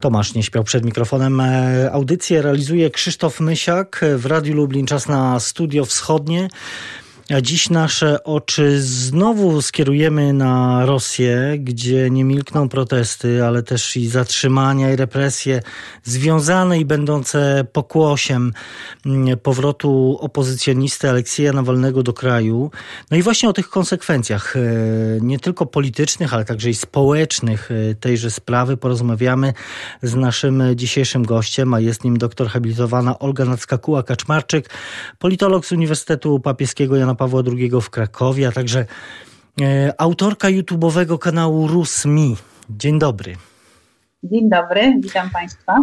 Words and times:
Tomasz 0.00 0.34
nie 0.34 0.42
śpiał 0.42 0.64
przed 0.64 0.84
mikrofonem. 0.84 1.40
E, 1.40 1.90
audycję 1.92 2.42
realizuje 2.42 2.90
Krzysztof 2.90 3.40
Mysiak 3.40 4.00
w 4.16 4.26
Radiu 4.26 4.54
Lublin. 4.54 4.86
Czas 4.86 5.08
na 5.08 5.40
Studio 5.40 5.84
Wschodnie. 5.84 6.48
A 7.34 7.40
dziś 7.40 7.70
nasze 7.70 8.24
oczy 8.24 8.82
znowu 8.82 9.62
skierujemy 9.62 10.32
na 10.32 10.86
Rosję, 10.86 11.54
gdzie 11.58 12.10
nie 12.10 12.24
milkną 12.24 12.68
protesty, 12.68 13.44
ale 13.44 13.62
też 13.62 13.96
i 13.96 14.08
zatrzymania 14.08 14.92
i 14.92 14.96
represje 14.96 15.62
związane 16.04 16.78
i 16.78 16.84
będące 16.84 17.66
pokłosiem 17.72 18.52
mm, 19.06 19.38
powrotu 19.38 20.18
opozycjonisty 20.20 21.10
Aleksieja 21.10 21.52
Nawalnego 21.52 22.02
do 22.02 22.12
kraju. 22.12 22.70
No 23.10 23.16
i 23.16 23.22
właśnie 23.22 23.48
o 23.48 23.52
tych 23.52 23.68
konsekwencjach, 23.68 24.56
e, 24.56 24.60
nie 25.20 25.38
tylko 25.38 25.66
politycznych, 25.66 26.34
ale 26.34 26.44
także 26.44 26.70
i 26.70 26.74
społecznych 26.74 27.70
e, 27.70 27.94
tejże 27.94 28.30
sprawy 28.30 28.76
porozmawiamy 28.76 29.52
z 30.02 30.14
naszym 30.14 30.62
dzisiejszym 30.74 31.24
gościem, 31.24 31.74
a 31.74 31.80
jest 31.80 32.04
nim 32.04 32.18
doktor 32.18 32.48
habilitowana 32.48 33.18
Olga 33.18 33.44
Nackakuła-Kaczmarczyk, 33.44 34.62
politolog 35.18 35.66
z 35.66 35.72
Uniwersytetu 35.72 36.40
Papieskiego 36.40 36.96
Jana 36.96 37.15
Pawła 37.16 37.42
II 37.46 37.70
w 37.82 37.90
Krakowie, 37.90 38.48
a 38.48 38.52
także 38.52 38.86
e, 39.60 39.94
autorka 40.00 40.48
YouTube'owego 40.48 41.18
kanału 41.18 41.68
RusMi. 41.68 42.36
Dzień 42.70 42.98
dobry. 42.98 43.36
Dzień 44.30 44.48
dobry, 44.48 44.94
witam 45.00 45.30
Państwa. 45.30 45.74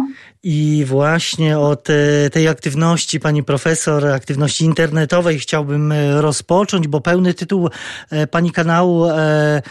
I 0.42 0.84
właśnie 0.86 1.58
od 1.58 1.88
tej 2.32 2.48
aktywności 2.48 3.20
pani 3.20 3.42
profesor, 3.42 4.06
aktywności 4.06 4.64
internetowej 4.64 5.38
chciałbym 5.38 5.92
e, 5.92 6.20
rozpocząć, 6.20 6.88
bo 6.88 7.00
pełny 7.00 7.34
tytuł 7.34 7.68
e, 8.10 8.26
pani 8.26 8.50
kanału 8.50 9.06
e, 9.06 9.62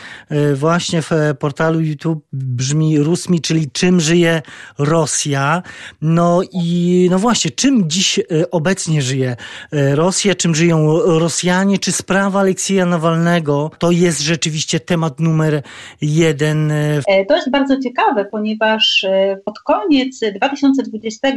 właśnie 0.56 1.02
w 1.02 1.12
portalu 1.40 1.80
YouTube 1.80 2.26
brzmi 2.34 3.00
Rusmi, 3.00 3.42
czyli 3.42 3.72
czym 3.72 4.00
żyje 4.00 4.42
Rosja. 4.80 5.64
No 6.02 6.42
i 6.52 7.08
no 7.12 7.20
właśnie, 7.20 7.52
czym 7.52 7.90
dziś 7.90 8.20
obecnie 8.52 9.02
żyje 9.02 9.36
Rosja, 9.72 10.36
czym 10.36 10.56
żyją 10.56 11.00
Rosjanie, 11.20 11.78
czy 11.78 11.92
sprawa 11.92 12.40
Aleksieja 12.40 12.86
Nawalnego 12.86 13.72
to 13.80 13.92
jest 13.92 14.22
rzeczywiście 14.22 14.80
temat 14.80 15.20
numer 15.20 15.62
jeden? 16.02 16.74
To 17.28 17.36
jest 17.36 17.52
bardzo 17.52 17.80
ciekawe, 17.80 18.26
ponieważ 18.26 18.63
pod 19.46 19.60
koniec 19.60 20.20
2000 20.20 20.74
2020 20.84 21.28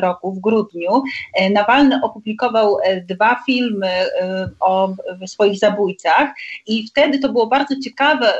roku, 0.00 0.32
w 0.32 0.40
grudniu, 0.40 1.02
e, 1.34 1.50
Nawalny 1.50 2.00
opublikował 2.02 2.78
e, 2.82 3.00
dwa 3.00 3.36
filmy 3.46 3.86
e, 3.86 4.48
o 4.60 4.94
swoich 5.26 5.58
zabójcach 5.58 6.28
i 6.66 6.86
wtedy 6.86 7.18
to 7.18 7.28
było 7.28 7.46
bardzo 7.46 7.74
ciekawe 7.84 8.32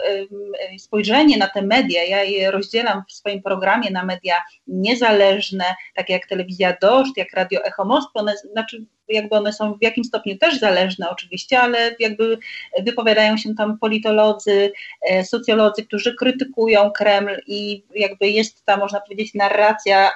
spojrzenie 0.78 1.38
na 1.38 1.48
te 1.48 1.62
media. 1.62 2.04
Ja 2.04 2.22
je 2.22 2.50
rozdzielam 2.50 3.02
w 3.08 3.12
swoim 3.12 3.42
programie 3.42 3.90
na 3.90 4.04
media 4.04 4.34
niezależne, 4.66 5.64
takie 5.94 6.12
jak 6.12 6.26
telewizja 6.26 6.76
Dość, 6.82 7.12
jak 7.16 7.32
Radio 7.32 7.64
Echo 7.64 7.84
Moskwy, 7.84 8.18
one, 8.18 8.36
znaczy 8.36 8.84
jakby 9.08 9.36
one 9.36 9.52
są 9.52 9.74
w 9.74 9.82
jakimś 9.82 10.06
stopniu 10.06 10.38
też 10.38 10.58
zależne 10.58 11.10
oczywiście, 11.10 11.60
ale 11.60 11.96
jakby 11.98 12.38
wypowiadają 12.82 13.36
się 13.36 13.54
tam 13.54 13.78
politolodzy, 13.78 14.72
e, 15.02 15.24
socjolodzy, 15.24 15.84
którzy 15.84 16.14
krytykują 16.14 16.90
Kreml 16.90 17.36
i 17.46 17.82
jakby 17.94 18.28
jest 18.28 18.64
ta, 18.64 18.76
można 18.76 19.00
powiedzieć, 19.00 19.34
narracja 19.34 20.10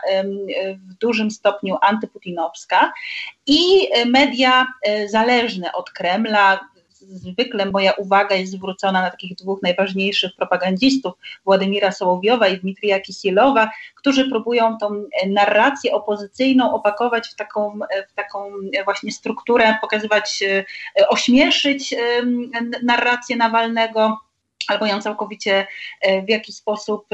w 0.74 0.94
dużym 0.94 1.30
stopniu 1.30 1.76
antyputinowska. 1.82 2.92
I 3.46 3.88
media 4.06 4.66
e, 4.82 5.08
zależne 5.08 5.72
od 5.72 5.90
Kremla, 5.90 6.60
zwykle 7.10 7.66
moja 7.66 7.92
uwaga 7.92 8.36
jest 8.36 8.52
zwrócona 8.52 9.02
na 9.02 9.10
takich 9.10 9.36
dwóch 9.36 9.62
najważniejszych 9.62 10.36
propagandzistów, 10.36 11.14
Władimira 11.44 11.92
Sołowiowa 11.92 12.48
i 12.48 12.60
Dmitrija 12.60 13.00
Kisielowa, 13.00 13.70
którzy 13.94 14.28
próbują 14.30 14.78
tą 14.78 15.04
narrację 15.26 15.92
opozycyjną 15.92 16.74
opakować 16.74 17.28
w 17.28 17.34
taką, 17.34 17.78
w 18.10 18.14
taką 18.14 18.52
właśnie 18.84 19.12
strukturę, 19.12 19.76
pokazywać, 19.80 20.42
e, 21.00 21.08
ośmieszyć 21.08 21.94
narrację 22.82 23.36
Nawalnego 23.36 24.18
albo 24.70 24.86
ją 24.86 25.00
całkowicie 25.02 25.66
e, 26.00 26.22
w 26.22 26.28
jakiś 26.28 26.56
sposób 26.56 27.06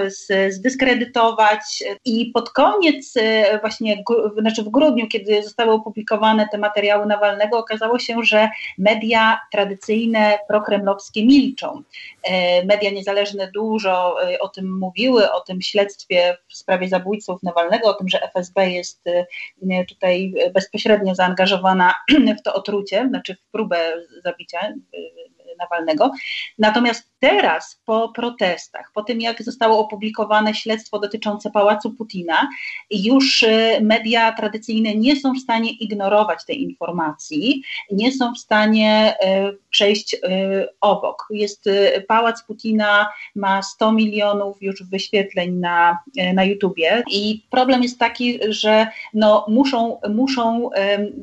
zdyskredytować. 0.48 1.84
I 2.04 2.26
pod 2.34 2.50
koniec, 2.50 3.14
e, 3.16 3.58
właśnie 3.60 4.04
znaczy 4.38 4.62
w 4.62 4.68
grudniu, 4.68 5.08
kiedy 5.08 5.42
zostały 5.42 5.72
opublikowane 5.72 6.48
te 6.52 6.58
materiały 6.58 7.06
Nawalnego, 7.06 7.58
okazało 7.58 7.98
się, 7.98 8.22
że 8.22 8.50
media 8.78 9.40
tradycyjne 9.52 10.38
prokremlowskie 10.48 11.26
milczą. 11.26 11.82
E, 12.22 12.64
media 12.64 12.90
niezależne 12.90 13.50
dużo 13.54 14.16
o 14.40 14.48
tym 14.48 14.78
mówiły, 14.78 15.32
o 15.32 15.40
tym 15.40 15.62
śledztwie 15.62 16.36
w 16.48 16.56
sprawie 16.56 16.88
zabójców 16.88 17.42
Nawalnego, 17.42 17.88
o 17.88 17.94
tym, 17.94 18.08
że 18.08 18.22
FSB 18.22 18.70
jest 18.70 19.04
tutaj 19.88 20.34
bezpośrednio 20.54 21.14
zaangażowana 21.14 21.94
w 22.38 22.42
to 22.42 22.54
otrucie, 22.54 23.06
znaczy 23.08 23.34
w 23.34 23.50
próbę 23.52 23.78
zabicia 24.24 24.72
Nawalnego. 25.58 26.10
Natomiast 26.58 27.10
teraz 27.30 27.80
po 27.86 28.08
protestach, 28.08 28.90
po 28.94 29.02
tym 29.02 29.20
jak 29.20 29.42
zostało 29.42 29.78
opublikowane 29.78 30.54
śledztwo 30.54 30.98
dotyczące 30.98 31.50
Pałacu 31.50 31.90
Putina, 31.90 32.48
już 32.90 33.42
y, 33.42 33.78
media 33.82 34.32
tradycyjne 34.32 34.94
nie 34.94 35.16
są 35.16 35.34
w 35.34 35.38
stanie 35.38 35.70
ignorować 35.70 36.44
tej 36.44 36.62
informacji, 36.62 37.62
nie 37.90 38.12
są 38.12 38.34
w 38.34 38.38
stanie 38.38 39.14
y, 39.50 39.58
przejść 39.70 40.14
y, 40.14 40.18
obok. 40.80 41.26
Jest 41.30 41.64
Pałac 42.08 42.42
Putina 42.42 43.08
ma 43.34 43.62
100 43.62 43.92
milionów 43.92 44.62
już 44.62 44.82
wyświetleń 44.82 45.52
na, 45.52 45.98
na 46.34 46.44
YouTubie 46.44 47.02
i 47.10 47.42
problem 47.50 47.82
jest 47.82 47.98
taki, 47.98 48.38
że 48.48 48.86
no 49.14 49.46
muszą, 49.48 50.00
muszą 50.08 50.70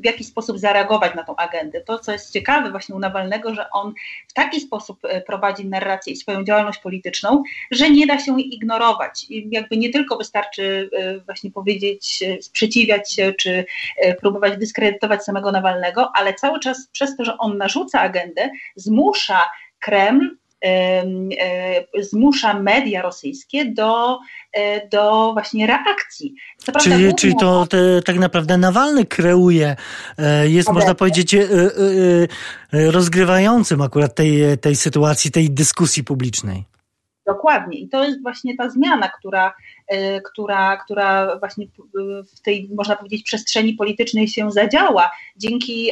w 0.02 0.04
jakiś 0.04 0.26
sposób 0.26 0.58
zareagować 0.58 1.14
na 1.14 1.24
tą 1.24 1.36
agendę. 1.36 1.80
To, 1.80 1.98
co 1.98 2.12
jest 2.12 2.32
ciekawe 2.32 2.70
właśnie 2.70 2.94
u 2.94 2.98
Nawalnego, 2.98 3.54
że 3.54 3.70
on 3.70 3.94
w 4.28 4.32
taki 4.32 4.60
sposób 4.60 5.00
prowadzi 5.26 5.66
narrację, 5.66 5.93
narrację 5.94 6.12
i 6.12 6.16
swoją 6.16 6.44
działalność 6.44 6.78
polityczną, 6.78 7.42
że 7.70 7.90
nie 7.90 8.06
da 8.06 8.18
się 8.18 8.38
jej 8.38 8.54
ignorować. 8.54 9.26
I 9.28 9.48
jakby 9.50 9.76
nie 9.76 9.90
tylko 9.90 10.16
wystarczy 10.16 10.90
e, 10.92 11.18
właśnie 11.18 11.50
powiedzieć, 11.50 12.22
e, 12.22 12.42
sprzeciwiać 12.42 13.12
się, 13.12 13.32
czy 13.32 13.64
e, 13.98 14.14
próbować 14.14 14.58
dyskredytować 14.58 15.24
samego 15.24 15.52
Nawalnego, 15.52 16.12
ale 16.14 16.34
cały 16.34 16.60
czas 16.60 16.88
przez 16.92 17.16
to, 17.16 17.24
że 17.24 17.38
on 17.38 17.58
narzuca 17.58 18.00
agendę, 18.00 18.50
zmusza 18.76 19.40
Kreml 19.80 20.36
zmusza 22.00 22.60
media 22.60 23.02
rosyjskie 23.02 23.64
do, 23.64 24.18
do 24.92 25.32
właśnie 25.32 25.66
reakcji. 25.66 26.34
czyli, 26.80 27.14
czyli 27.14 27.34
to 27.40 27.66
te, 27.66 28.02
tak 28.02 28.16
naprawdę 28.18 28.58
Nawalny 28.58 29.04
kreuje, 29.04 29.76
jest 30.44 30.72
można 30.72 30.94
powiedzieć 30.94 31.36
rozgrywającym 32.72 33.80
akurat 33.80 34.14
tej, 34.14 34.58
tej 34.58 34.76
sytuacji, 34.76 35.30
tej 35.30 35.50
dyskusji 35.50 36.04
publicznej. 36.04 36.64
Dokładnie. 37.26 37.78
I 37.78 37.88
to 37.88 38.04
jest 38.04 38.22
właśnie 38.22 38.56
ta 38.56 38.70
zmiana, 38.70 39.08
która, 39.08 39.54
e, 39.86 40.20
która, 40.20 40.76
która 40.76 41.38
właśnie 41.38 41.66
w 42.36 42.40
tej, 42.40 42.70
można 42.74 42.96
powiedzieć, 42.96 43.22
przestrzeni 43.22 43.74
politycznej 43.74 44.28
się 44.28 44.50
zadziała 44.50 45.10
dzięki 45.36 45.90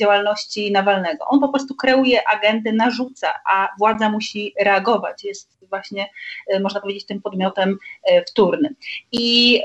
działalności 0.00 0.72
Nawalnego. 0.72 1.24
On 1.28 1.40
po 1.40 1.48
prostu 1.48 1.74
kreuje 1.74 2.28
agendę, 2.28 2.72
narzuca, 2.72 3.32
a 3.52 3.68
władza 3.78 4.10
musi 4.10 4.54
reagować. 4.60 5.24
Jest 5.24 5.54
właśnie, 5.68 6.10
e, 6.48 6.60
można 6.60 6.80
powiedzieć, 6.80 7.06
tym 7.06 7.22
podmiotem 7.22 7.78
e, 8.04 8.24
wtórnym. 8.24 8.74
I 9.12 9.60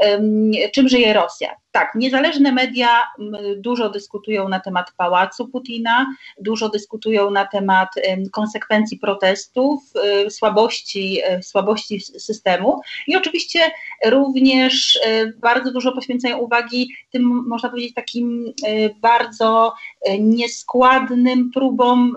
czym 0.74 0.90
żyje 0.90 1.14
Rosja? 1.14 1.56
Tak, 1.72 1.96
niezależne 1.96 2.52
media 2.52 3.03
dużo 3.57 3.90
dyskutują 3.90 4.50
na 4.50 4.59
temat 4.59 4.91
pałacu 4.97 5.47
Putina, 5.47 6.06
dużo 6.41 6.69
dyskutują 6.69 7.31
na 7.31 7.46
temat 7.46 7.90
konsekwencji 8.31 8.97
protestów, 8.97 9.84
y, 10.25 10.31
słabości, 10.31 11.22
y, 11.40 11.44
słabości 11.44 12.02
systemu 12.02 12.81
i 13.07 13.16
oczywiście 13.16 13.59
również 14.06 14.96
y, 14.96 15.34
bardzo 15.38 15.71
dużo 15.71 15.92
poświęcają 15.92 16.38
uwagi 16.38 16.89
tym, 17.12 17.24
można 17.48 17.69
powiedzieć, 17.69 17.94
takim 17.94 18.54
bardzo 19.01 19.74
nieskładnym 20.19 21.51
próbom 21.51 22.15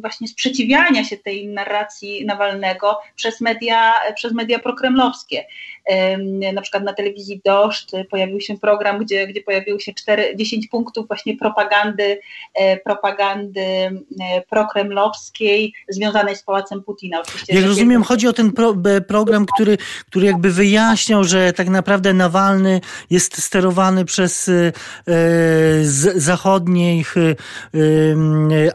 właśnie 0.00 0.28
sprzeciwiania 0.28 1.04
się 1.04 1.16
tej 1.16 1.48
narracji 1.48 2.26
Nawalnego 2.26 2.98
przez 3.16 3.40
media, 3.40 3.94
przez 4.14 4.32
media 4.32 4.58
prokremlowskie. 4.58 5.44
Na 6.54 6.62
przykład 6.62 6.84
na 6.84 6.92
telewizji 6.92 7.40
Doszcz 7.44 7.90
pojawił 8.10 8.40
się 8.40 8.58
program, 8.58 8.98
gdzie, 8.98 9.26
gdzie 9.26 9.42
pojawiło 9.42 9.78
się 9.78 9.94
4, 9.94 10.36
10 10.36 10.68
punktów 10.68 11.08
właśnie 11.08 11.36
propagandy, 11.36 12.20
e, 12.54 12.76
propagandy 12.76 13.60
e, 13.60 14.00
prokremlowskiej 14.50 15.72
związanej 15.88 16.36
z 16.36 16.42
Pałacem 16.42 16.82
Putina. 16.82 17.20
Oczywiście, 17.20 17.54
Jak 17.54 17.64
rozumiem, 17.64 18.02
chodzi 18.02 18.28
o 18.28 18.32
ten 18.32 18.52
pro, 18.52 18.74
program, 19.08 19.46
który, 19.54 19.78
który 20.06 20.26
jakby 20.26 20.50
wyjaśniał, 20.50 21.24
że 21.24 21.52
tak 21.52 21.68
naprawdę 21.68 22.14
Nawalny 22.14 22.80
jest 23.10 23.42
sterowany 23.42 24.04
przez 24.04 24.48
e, 24.48 24.72
z 25.82 26.16
zachodnich 26.16 27.14
e, 27.16 27.34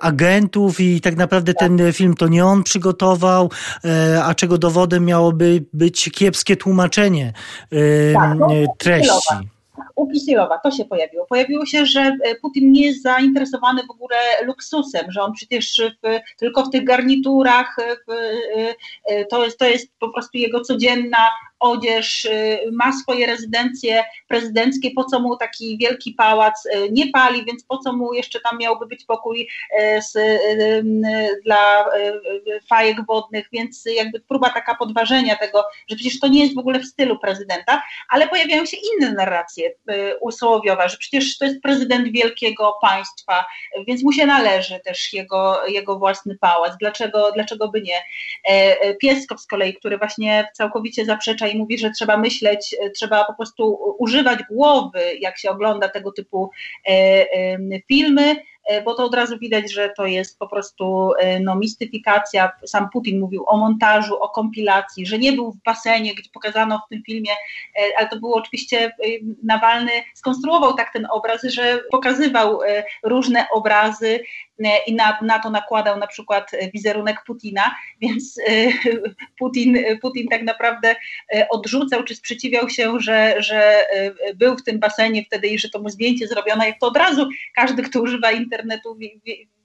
agentów 0.01 0.79
i 0.79 1.01
tak 1.01 1.15
naprawdę 1.15 1.53
ten 1.53 1.94
film 1.94 2.15
to 2.15 2.27
nie 2.27 2.45
on 2.45 2.63
przygotował, 2.63 3.51
e, 3.85 4.23
a 4.23 4.35
czego 4.35 4.57
dowodem 4.57 5.06
miałoby 5.06 5.65
być 5.73 6.09
kiepskie 6.11 6.56
tłumaczenie 6.57 6.98
tak, 8.13 8.37
no, 8.37 8.47
treści 8.77 9.35
u 9.95 10.07
Kisilowa 10.07 10.57
to 10.57 10.71
się 10.71 10.85
pojawiło. 10.85 11.25
Pojawiło 11.25 11.65
się, 11.65 11.85
że 11.85 12.01
e, 12.01 12.35
Putin 12.35 12.71
nie 12.71 12.85
jest 12.87 13.01
zainteresowany 13.01 13.83
w 13.87 13.91
ogóle 13.91 14.17
luksusem, 14.45 15.11
że 15.11 15.21
on 15.21 15.33
przecież 15.33 15.81
w, 16.03 16.19
tylko 16.37 16.63
w 16.63 16.69
tych 16.69 16.83
garniturach, 16.83 17.75
w, 18.07 18.11
e, 19.05 19.25
to, 19.25 19.45
jest, 19.45 19.57
to 19.57 19.65
jest 19.65 19.91
po 19.99 20.09
prostu 20.09 20.37
jego 20.37 20.61
codzienna 20.61 21.29
odzież, 21.59 22.25
y, 22.25 22.59
ma 22.71 22.91
swoje 22.91 23.25
rezydencje 23.27 24.03
prezydenckie, 24.27 24.91
po 24.95 25.03
co 25.03 25.19
mu 25.19 25.38
taki 25.38 25.77
wielki 25.77 26.13
pałac, 26.13 26.65
y, 26.65 26.89
nie 26.91 27.11
pali, 27.11 27.45
więc 27.45 27.63
po 27.63 27.77
co 27.77 27.94
mu 27.94 28.13
jeszcze 28.13 28.39
tam 28.39 28.57
miałby 28.57 28.85
być 28.85 29.06
pokój 29.06 29.47
y, 29.81 30.01
z, 30.01 30.17
dla 31.45 31.85
fajek 32.69 33.06
wodnych, 33.07 33.47
więc 33.51 33.83
jakby 33.95 34.19
próba 34.19 34.50
taka 34.50 34.75
podważenia 34.75 35.35
tego, 35.35 35.63
że 35.89 35.95
przecież 35.95 36.19
to 36.19 36.27
nie 36.27 36.44
jest 36.44 36.56
w 36.56 36.59
ogóle 36.59 36.79
w 36.79 36.85
stylu 36.85 37.19
prezydenta, 37.19 37.83
ale 38.09 38.27
pojawiają 38.27 38.65
się 38.65 38.77
inne 38.94 39.13
narracje 39.13 39.71
usłowiowe, 40.21 40.89
że 40.89 40.97
przecież 40.97 41.38
to 41.38 41.45
jest 41.45 41.61
prezydent 41.61 42.11
wielkiego 42.11 42.75
państwa, 42.81 43.45
więc 43.88 44.03
mu 44.03 44.11
się 44.11 44.25
należy 44.25 44.79
też 44.79 45.13
jego, 45.13 45.67
jego 45.67 46.00
własny 46.00 46.38
pałac, 46.41 46.73
dlaczego, 46.79 47.31
dlaczego 47.31 47.67
by 47.67 47.81
nie. 47.81 48.03
Pieskow 49.01 49.41
z 49.41 49.47
kolei, 49.47 49.73
który 49.73 49.97
właśnie 49.97 50.47
całkowicie 50.53 51.06
zaprzecza 51.06 51.48
i 51.49 51.57
mówi, 51.57 51.77
że 51.77 51.91
trzeba 51.91 52.17
myśleć, 52.17 52.75
e, 52.81 52.89
trzeba 52.89 53.25
po 53.25 53.33
prostu 53.33 53.79
używać 53.99 54.39
głowy, 54.49 55.01
jak 55.19 55.37
się 55.37 55.49
ogląda 55.51 55.89
tego 55.89 56.11
typu 56.11 56.51
e, 56.87 57.25
filmy, 57.87 58.35
E, 58.69 58.81
bo 58.81 58.95
to 58.95 59.05
od 59.05 59.15
razu 59.15 59.39
widać, 59.39 59.73
że 59.73 59.89
to 59.97 60.05
jest 60.05 60.39
po 60.39 60.47
prostu 60.47 61.11
no, 61.41 61.55
mistyfikacja. 61.55 62.51
Sam 62.65 62.89
Putin 62.93 63.19
mówił 63.19 63.43
o 63.47 63.57
montażu, 63.57 64.15
o 64.15 64.29
kompilacji, 64.29 65.05
że 65.05 65.19
nie 65.19 65.33
był 65.33 65.51
w 65.51 65.63
basenie, 65.63 66.15
gdzie 66.15 66.29
pokazano 66.33 66.81
w 66.85 66.89
tym 66.89 67.03
filmie, 67.05 67.31
ale 67.97 68.07
to 68.07 68.19
było 68.19 68.35
oczywiście 68.35 68.91
Nawalny 69.43 69.91
skonstruował 70.15 70.73
tak 70.73 70.93
ten 70.93 71.07
obraz, 71.11 71.43
że 71.43 71.79
pokazywał 71.91 72.59
różne 73.03 73.47
obrazy 73.53 74.19
i 74.88 74.95
na, 74.95 75.17
na 75.21 75.39
to 75.39 75.50
nakładał 75.50 76.00
na 76.00 76.07
przykład 76.07 76.51
wizerunek 76.73 77.23
Putina, 77.25 77.75
więc 78.01 78.39
Putin, 79.39 79.77
Putin 80.01 80.27
tak 80.27 80.44
naprawdę 80.44 80.95
odrzucał 81.50 82.03
czy 82.03 82.15
sprzeciwiał 82.15 82.69
się, 82.69 83.00
że, 83.00 83.35
że 83.39 83.85
był 84.35 84.57
w 84.57 84.63
tym 84.63 84.79
basenie 84.79 85.25
wtedy 85.25 85.47
i 85.47 85.59
że 85.59 85.69
to 85.69 85.79
mu 85.79 85.89
zdjęcie 85.89 86.27
zrobiono, 86.27 86.65
jak 86.65 86.79
to 86.79 86.88
od 86.88 86.97
razu 86.97 87.29
każdy, 87.56 87.83
kto 87.83 88.01
używa 88.01 88.31
internetu, 88.31 88.97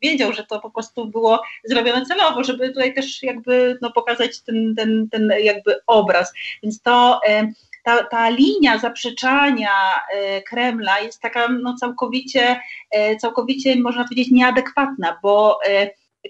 wiedział, 0.02 0.32
że 0.32 0.44
to 0.44 0.60
po 0.60 0.70
prostu 0.70 1.06
było 1.06 1.42
zrobione 1.64 2.06
celowo, 2.06 2.44
żeby 2.44 2.68
tutaj 2.68 2.94
też 2.94 3.22
jakby 3.22 3.78
no, 3.82 3.92
pokazać 3.92 4.40
ten, 4.40 4.74
ten, 4.76 5.08
ten 5.10 5.32
jakby 5.42 5.74
obraz. 5.86 6.32
Więc 6.62 6.82
to 6.82 7.20
e, 7.26 7.52
ta, 7.84 8.04
ta 8.04 8.28
linia 8.28 8.78
zaprzeczania 8.78 9.70
e, 10.12 10.42
Kremla 10.42 11.00
jest 11.00 11.20
taka 11.20 11.48
no, 11.48 11.74
całkowicie, 11.74 12.60
e, 12.90 13.16
całkowicie 13.16 13.76
można 13.76 14.04
powiedzieć 14.04 14.30
nieadekwatna, 14.30 15.18
bo 15.22 15.58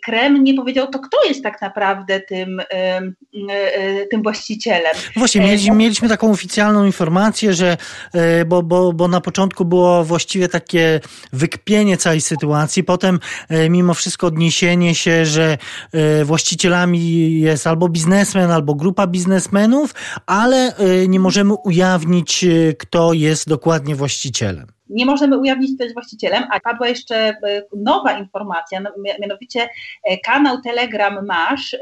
Kreml 0.03 0.43
nie 0.43 0.55
powiedział, 0.55 0.87
to 0.91 0.99
kto 0.99 1.29
jest 1.29 1.43
tak 1.43 1.63
naprawdę 1.63 2.21
tym, 2.21 2.63
tym 4.11 4.23
właścicielem. 4.23 4.93
Właśnie, 5.17 5.41
mieliśmy, 5.41 5.77
mieliśmy 5.77 6.09
taką 6.09 6.31
oficjalną 6.31 6.85
informację, 6.85 7.55
że 7.55 7.77
e, 8.15 8.45
bo, 8.45 8.63
bo, 8.63 8.93
bo 8.93 9.09
na 9.09 9.21
początku 9.21 9.65
było 9.65 10.05
właściwie 10.05 10.49
takie 10.49 11.01
wykpienie 11.33 11.97
całej 11.97 12.21
sytuacji, 12.21 12.85
potem 12.85 13.19
e, 13.49 13.71
mimo 13.71 13.95
wszystko 13.95 14.27
odniesienie 14.27 14.95
się, 14.95 15.27
że 15.27 15.59
e, 15.93 16.25
właścicielami 16.25 17.41
jest 17.41 17.67
albo 17.67 17.89
biznesmen, 17.89 18.51
albo 18.51 18.75
grupa 18.75 19.07
biznesmenów, 19.07 19.95
ale 20.27 20.73
nie 21.09 21.21
możemy 21.21 21.55
ujawnić, 21.55 22.45
kto 22.79 23.13
jest 23.13 23.49
dokładnie 23.49 23.95
właścicielem 23.95 24.74
nie 24.89 25.07
możemy 25.07 25.39
ujawnić, 25.39 25.75
kto 25.75 25.85
jest 25.85 25.95
właścicielem, 25.95 26.45
a 26.51 26.61
padła 26.61 26.89
jeszcze 26.89 27.17
e, 27.17 27.37
nowa 27.77 28.19
informacja, 28.19 28.81
no, 28.81 28.91
mianowicie 29.21 29.69
e, 30.05 30.19
kanał 30.19 30.61
Telegram 30.61 31.27
Masz 31.27 31.75
e, 31.75 31.79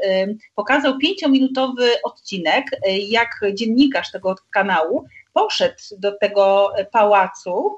pokazał 0.55 0.97
pięciominutowy 0.97 1.89
odcinek, 2.03 2.65
jak 3.09 3.41
dziennikarz 3.53 4.11
tego 4.11 4.35
kanału 4.51 5.05
poszedł 5.33 5.75
do 5.97 6.17
tego 6.17 6.71
pałacu 6.91 7.77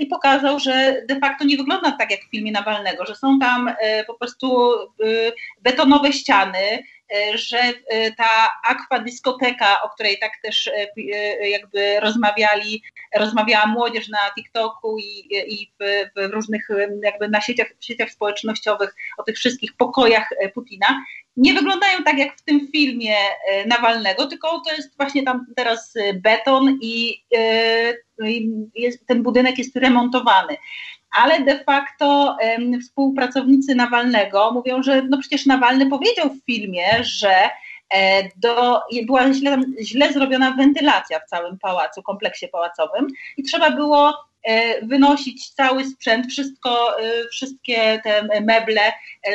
i 0.00 0.06
pokazał, 0.06 0.58
że 0.58 1.02
de 1.08 1.20
facto 1.20 1.44
nie 1.44 1.56
wygląda 1.56 1.92
tak 1.92 2.10
jak 2.10 2.20
w 2.20 2.30
filmie 2.30 2.52
Nawalnego, 2.52 3.06
że 3.06 3.14
są 3.14 3.38
tam 3.38 3.70
po 4.06 4.14
prostu 4.14 4.70
betonowe 5.62 6.12
ściany, 6.12 6.82
że 7.34 7.58
e, 7.58 8.12
ta 8.12 8.60
aquadyskoteka, 8.64 9.82
o 9.82 9.88
której 9.88 10.18
tak 10.18 10.32
też 10.42 10.66
e, 10.66 11.48
jakby 11.48 12.00
rozmawiali, 12.00 12.82
rozmawiała 13.16 13.66
młodzież 13.66 14.08
na 14.08 14.18
TikToku 14.34 14.98
i, 14.98 15.28
i 15.30 15.72
w, 15.80 15.84
w, 16.16 16.32
różnych 16.32 16.68
jakby 17.02 17.28
na 17.28 17.40
sieciach, 17.40 17.66
sieciach 17.80 18.10
społecznościowych 18.10 18.94
o 19.18 19.22
tych 19.22 19.36
wszystkich 19.36 19.76
pokojach 19.76 20.28
Putina, 20.54 21.04
nie 21.36 21.54
wyglądają 21.54 22.04
tak 22.04 22.18
jak 22.18 22.36
w 22.36 22.42
tym 22.42 22.68
filmie 22.72 23.16
Nawalnego, 23.66 24.26
tylko 24.26 24.62
to 24.66 24.74
jest 24.74 24.96
właśnie 24.96 25.22
tam 25.22 25.46
teraz 25.56 25.94
beton 26.14 26.78
i, 26.82 27.24
i 28.24 28.50
jest, 28.74 29.06
ten 29.06 29.22
budynek 29.22 29.58
jest 29.58 29.76
remontowany 29.76 30.56
ale 31.10 31.40
de 31.40 31.64
facto 31.64 32.36
um, 32.58 32.80
współpracownicy 32.80 33.74
Nawalnego 33.74 34.52
mówią, 34.52 34.82
że 34.82 35.02
no 35.02 35.18
przecież 35.18 35.46
Nawalny 35.46 35.90
powiedział 35.90 36.30
w 36.30 36.44
filmie, 36.46 36.86
że 37.00 37.34
e, 37.94 38.28
do, 38.36 38.80
była 39.06 39.32
źle, 39.32 39.60
źle 39.82 40.12
zrobiona 40.12 40.50
wentylacja 40.50 41.20
w 41.20 41.28
całym 41.28 41.58
pałacu, 41.58 42.02
kompleksie 42.02 42.48
pałacowym 42.48 43.06
i 43.36 43.42
trzeba 43.42 43.70
było 43.70 44.14
e, 44.42 44.86
wynosić 44.86 45.50
cały 45.50 45.84
sprzęt, 45.84 46.26
wszystko, 46.26 47.00
e, 47.00 47.28
wszystkie 47.30 48.00
te 48.04 48.28
meble 48.40 48.92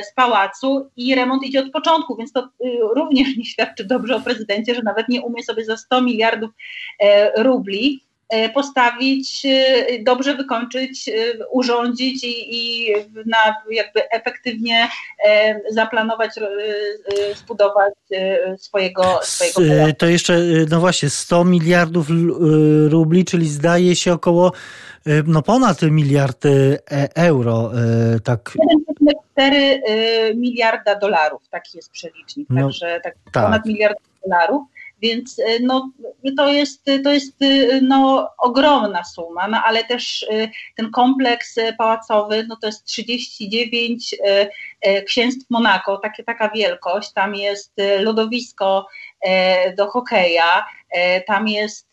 z 0.09 0.13
pałacu 0.13 0.89
i 0.97 1.15
remont 1.15 1.43
idzie 1.43 1.59
od 1.59 1.71
początku, 1.71 2.15
więc 2.15 2.31
to 2.31 2.49
również 2.95 3.37
nie 3.37 3.45
świadczy 3.45 3.83
dobrze 3.85 4.15
o 4.15 4.21
prezydencie, 4.21 4.75
że 4.75 4.81
nawet 4.81 5.09
nie 5.09 5.21
umie 5.21 5.43
sobie 5.43 5.65
za 5.65 5.77
100 5.77 6.01
miliardów 6.01 6.51
rubli. 7.37 8.03
E, 8.09 8.12
postawić, 8.53 9.45
e, 9.45 10.03
dobrze 10.03 10.35
wykończyć, 10.35 11.09
e, 11.09 11.13
urządzić 11.51 12.23
i, 12.23 12.55
i 12.55 12.93
na 13.25 13.55
jakby 13.71 14.09
efektywnie 14.09 14.87
zaplanować, 15.69 16.31
zbudować 17.35 17.93
swojego, 18.57 19.19
swojego 19.23 19.93
To 19.97 20.05
jeszcze, 20.05 20.39
no 20.69 20.79
właśnie, 20.79 21.09
100 21.09 21.45
miliardów 21.45 22.07
rubli, 22.89 23.25
czyli 23.25 23.49
zdaje 23.49 23.95
się 23.95 24.13
około 24.13 24.51
no 25.27 25.41
ponad 25.41 25.81
miliard 25.81 26.43
euro. 27.15 27.71
Tak. 28.23 28.51
1,4 29.37 30.35
miliarda 30.35 30.95
dolarów, 30.95 31.41
taki 31.49 31.77
jest 31.77 31.91
przelicznik, 31.91 32.47
no, 32.49 32.61
także 32.61 32.99
tak, 33.03 33.15
tak. 33.31 33.45
ponad 33.45 33.65
miliard 33.65 33.97
dolarów. 34.23 34.63
Więc 35.03 35.39
e, 35.39 35.59
no, 35.61 35.91
to 36.37 36.53
jest, 36.53 36.85
to 37.03 37.11
jest 37.11 37.41
e, 37.41 37.81
no, 37.81 38.29
ogromna 38.37 39.03
suma, 39.03 39.47
no, 39.47 39.61
ale 39.63 39.83
też 39.83 40.25
e, 40.31 40.49
ten 40.75 40.91
kompleks 40.91 41.55
pałacowy 41.77 42.45
no, 42.47 42.57
to 42.61 42.67
jest 42.67 42.83
39 42.83 44.15
księstw 45.05 45.49
Monako, 45.49 45.97
takie, 45.97 46.23
taka 46.23 46.49
wielkość. 46.49 47.11
Tam 47.13 47.35
jest 47.35 47.73
lodowisko 47.99 48.87
do 49.77 49.87
hokeja, 49.87 50.65
tam 51.27 51.47
jest 51.47 51.87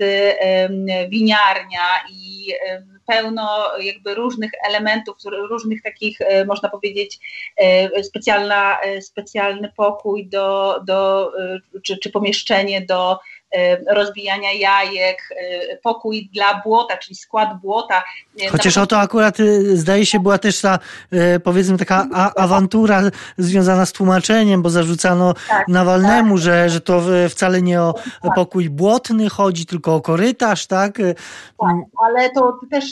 winiarnia 1.08 1.84
i 2.12 2.52
pełno 3.06 3.78
jakby 3.78 4.14
różnych 4.14 4.50
elementów, 4.68 5.16
różnych 5.50 5.82
takich, 5.82 6.18
można 6.46 6.68
powiedzieć, 6.68 7.18
specjalna, 8.02 8.78
specjalny 9.00 9.72
pokój 9.76 10.28
do, 10.28 10.80
do 10.86 11.32
czy, 11.82 11.98
czy 11.98 12.10
pomieszczenie 12.10 12.80
do 12.80 13.18
rozbijania 13.88 14.52
jajek, 14.52 15.28
pokój 15.82 16.30
dla 16.32 16.60
błota, 16.64 16.96
czyli 16.96 17.16
skład 17.16 17.60
błota. 17.60 18.04
Chociaż 18.50 18.78
o 18.78 18.86
to 18.86 18.98
akurat 18.98 19.38
zdaje 19.74 20.06
się 20.06 20.20
była 20.20 20.38
też 20.38 20.60
ta 20.60 20.78
powiedzmy 21.44 21.78
taka 21.78 22.06
awantura 22.36 23.02
związana 23.38 23.86
z 23.86 23.92
tłumaczeniem, 23.92 24.62
bo 24.62 24.70
zarzucano 24.70 25.34
tak, 25.48 25.68
Nawalnemu, 25.68 26.34
tak. 26.34 26.44
Że, 26.44 26.70
że 26.70 26.80
to 26.80 27.02
wcale 27.28 27.62
nie 27.62 27.82
o 27.82 27.94
tak. 28.22 28.34
pokój 28.34 28.70
błotny 28.70 29.28
chodzi, 29.28 29.66
tylko 29.66 29.94
o 29.94 30.00
korytarz, 30.00 30.66
tak? 30.66 30.98
Tak, 31.60 31.74
ale 32.06 32.30
to 32.30 32.60
też 32.70 32.84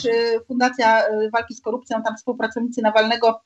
Fundacja 0.47 1.03
Walki 1.33 1.53
z 1.53 1.61
Korupcją, 1.61 2.03
tam 2.03 2.17
współpracownicy 2.17 2.81
Nawalnego 2.81 3.41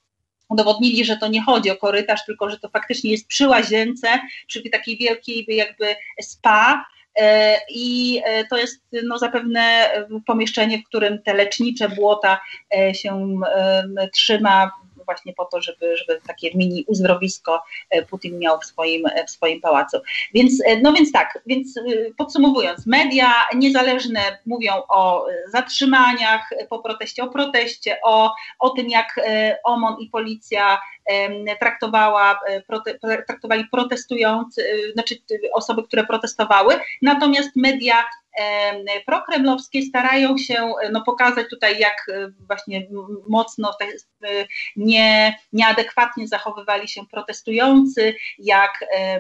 udowodnili, 0.50 1.05
że 1.05 1.17
to 1.17 1.27
nie 1.27 1.43
chodzi 1.43 1.72
o 1.72 1.75
korytarz, 1.75 2.25
tylko 2.25 2.50
że 2.50 2.60
to 2.60 2.70
faktycznie 2.70 3.12
jest 3.12 3.27
przy 3.27 3.48
łazience, 3.48 4.08
przy 4.48 4.70
takiej 4.70 4.98
wielkiej 4.98 5.46
jakby 5.48 5.96
spa, 6.22 6.86
i 7.70 8.22
to 8.50 8.58
jest 8.58 8.86
no, 9.03 9.17
zapewne 9.17 9.89
pomieszczenie, 10.25 10.79
w 10.79 10.88
którym 10.88 11.22
te 11.22 11.34
lecznicze 11.34 11.89
błota 11.89 12.39
się 12.93 13.39
trzyma 14.13 14.72
właśnie 15.06 15.34
po 15.34 15.46
to, 15.46 15.62
żeby, 15.62 15.98
żeby 15.98 16.22
takie 16.28 16.56
mini 16.56 16.86
uzdrowisko 16.88 17.64
e, 17.90 18.06
Putin 18.06 18.40
miał 18.40 18.60
w 18.60 18.66
swoim, 18.66 19.04
w 19.28 19.32
swoim 19.32 19.62
pałacu. 19.62 19.98
Więc, 20.34 20.54
e, 20.66 20.82
no 20.82 20.94
więc 20.94 21.12
tak, 21.12 21.40
więc 21.46 21.78
e, 21.78 21.82
podsumowując, 22.18 22.86
media 22.86 23.34
niezależne 23.56 24.40
mówią 24.46 24.74
o 24.90 25.26
zatrzymaniach 25.52 26.50
po 26.70 26.80
proteście, 26.80 27.24
o 27.24 27.28
proteście, 27.28 27.98
o, 28.04 28.36
o 28.60 28.70
tym, 28.70 28.90
jak 28.90 29.20
OMON 29.64 29.96
i 30.00 30.10
policja 30.10 30.80
traktowała, 31.60 32.40
prote, 32.68 33.00
traktowali 33.28 33.68
protestujący, 33.72 34.92
znaczy 34.94 35.16
osoby, 35.54 35.84
które 35.84 36.04
protestowały, 36.04 36.76
natomiast 37.02 37.50
media 37.56 38.04
prokremlowskie 39.06 39.82
starają 39.82 40.38
się 40.38 40.74
no, 40.92 41.02
pokazać 41.02 41.50
tutaj, 41.50 41.80
jak 41.80 42.10
e, 42.10 42.32
właśnie 42.48 42.88
mocno 43.28 43.74
te, 43.80 43.86
e, 44.30 44.48
nie, 44.75 45.36
nieadekwatnie 45.54 46.28
zachowywali 46.28 46.88
się 46.88 47.02
protestujący, 47.12 48.16
jak 48.40 48.86
e, 48.96 49.20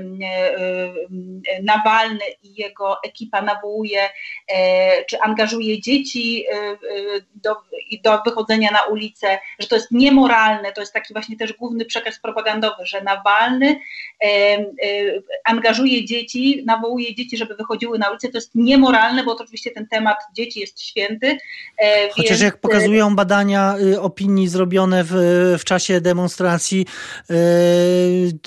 Nawalny 1.63 2.25
i 2.43 2.55
jego 2.55 3.03
ekipa 3.03 3.41
nawołuje 3.41 4.09
czy 5.07 5.21
angażuje 5.21 5.81
dzieci 5.81 6.45
do, 7.35 7.55
do 8.03 8.21
wychodzenia 8.25 8.71
na 8.71 8.81
ulicę, 8.81 9.39
że 9.59 9.67
to 9.67 9.75
jest 9.75 9.91
niemoralne, 9.91 10.71
to 10.71 10.81
jest 10.81 10.93
taki 10.93 11.13
właśnie 11.13 11.37
też 11.37 11.53
główny 11.53 11.85
przekaz 11.85 12.19
propagandowy, 12.19 12.85
że 12.85 13.01
Nawalny 13.01 13.79
angażuje 15.45 16.05
dzieci, 16.05 16.63
nawołuje 16.65 17.15
dzieci, 17.15 17.37
żeby 17.37 17.55
wychodziły 17.55 17.99
na 17.99 18.09
ulicę, 18.09 18.29
to 18.29 18.37
jest 18.37 18.55
niemoralne, 18.55 19.02
bo 19.25 19.35
to 19.35 19.43
oczywiście 19.43 19.71
ten 19.71 19.87
temat 19.87 20.17
dzieci 20.35 20.59
jest 20.59 20.81
święty. 20.81 21.37
E, 21.77 22.09
Chociaż 22.09 22.29
więc... 22.29 22.41
jak 22.41 22.57
pokazują 22.57 23.15
badania 23.15 23.75
y, 23.81 24.01
opinii 24.01 24.47
zrobione 24.47 25.03
w, 25.03 25.13
w 25.59 25.63
czasie 25.63 26.01
demonstracji, 26.01 26.85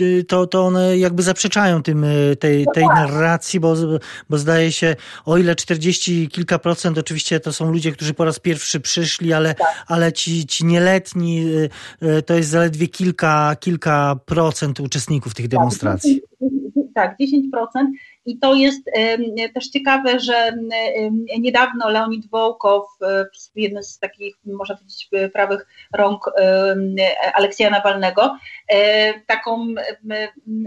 y, 0.01 0.25
to, 0.29 0.47
to 0.47 0.67
one 0.67 0.99
jakby 0.99 1.23
zaprzeczają 1.23 1.83
tym, 1.83 2.05
y, 2.05 2.37
tej, 2.37 2.65
no 2.65 2.73
tej 2.73 2.85
tak. 2.85 2.97
narracji, 2.97 3.61
bo, 3.61 3.75
bo 4.31 4.39
zdaje 4.39 4.73
się, 4.73 4.97
o 5.25 5.39
ile 5.39 5.55
40 5.55 6.29
kilka 6.29 6.59
procent 6.59 6.99
oczywiście 6.99 7.41
to 7.41 7.53
są 7.53 7.73
ludzie, 7.73 7.93
którzy 7.93 8.15
po 8.15 8.25
raz 8.25 8.39
pierwszy 8.39 8.81
przyszli, 8.81 9.33
ale, 9.33 9.55
tak. 9.55 9.85
ale 9.87 10.13
ci, 10.13 10.47
ci 10.47 10.65
nieletni 10.65 11.47
to 12.27 12.35
jest 12.35 12.51
zaledwie 12.51 12.89
kilka, 12.89 13.57
kilka 13.61 14.17
procent 14.27 14.81
uczestników 14.81 15.35
tych 15.35 15.45
tak, 15.45 15.51
demonstracji. 15.51 16.23
Tak, 16.95 17.17
10%. 17.21 17.87
I 18.27 18.39
to 18.39 18.55
jest 18.55 18.91
też 19.55 19.69
ciekawe, 19.69 20.21
że 20.21 20.57
niedawno 21.39 21.91
Leonid 21.91 22.31
Wołkow, 22.31 22.87
e, 23.03 23.27
jeden 23.57 23.83
z 23.83 23.99
takich, 23.99 24.37
można 24.45 24.77
powiedzieć, 24.77 25.09
prawych 25.33 25.67
rąk 25.95 26.31
Aleksja 27.35 27.71
Nawalnego, 27.71 28.39
e, 28.69 29.21
taką, 29.21 29.67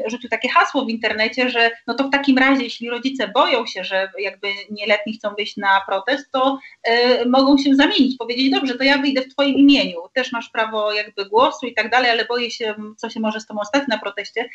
rzucił 0.07 0.29
takie 0.29 0.49
hasło 0.49 0.85
w 0.85 0.89
internecie, 0.89 1.49
że 1.49 1.71
no 1.87 1.93
to 1.93 2.03
w 2.03 2.11
takim 2.11 2.37
razie, 2.37 2.63
jeśli 2.63 2.89
rodzice 2.89 3.27
boją 3.27 3.65
się, 3.65 3.83
że 3.83 4.11
jakby 4.19 4.47
nieletni 4.71 5.13
chcą 5.13 5.35
wyjść 5.35 5.57
na 5.57 5.81
protest, 5.87 6.31
to 6.31 6.59
e, 6.83 7.25
mogą 7.25 7.57
się 7.57 7.75
zamienić, 7.75 8.17
powiedzieć, 8.17 8.51
dobrze, 8.51 8.75
to 8.75 8.83
ja 8.83 8.97
wyjdę 8.97 9.21
w 9.21 9.33
twoim 9.33 9.55
imieniu, 9.55 9.99
też 10.13 10.31
masz 10.31 10.49
prawo 10.49 10.93
jakby 10.93 11.25
głosu 11.25 11.65
i 11.65 11.73
tak 11.73 11.89
dalej, 11.89 12.11
ale 12.11 12.25
boję 12.25 12.51
się, 12.51 12.75
co 12.97 13.09
się 13.09 13.19
może 13.19 13.39
z 13.39 13.47
tobą 13.47 13.63
stać 13.63 13.83
na 13.87 13.97
proteście. 13.97 14.49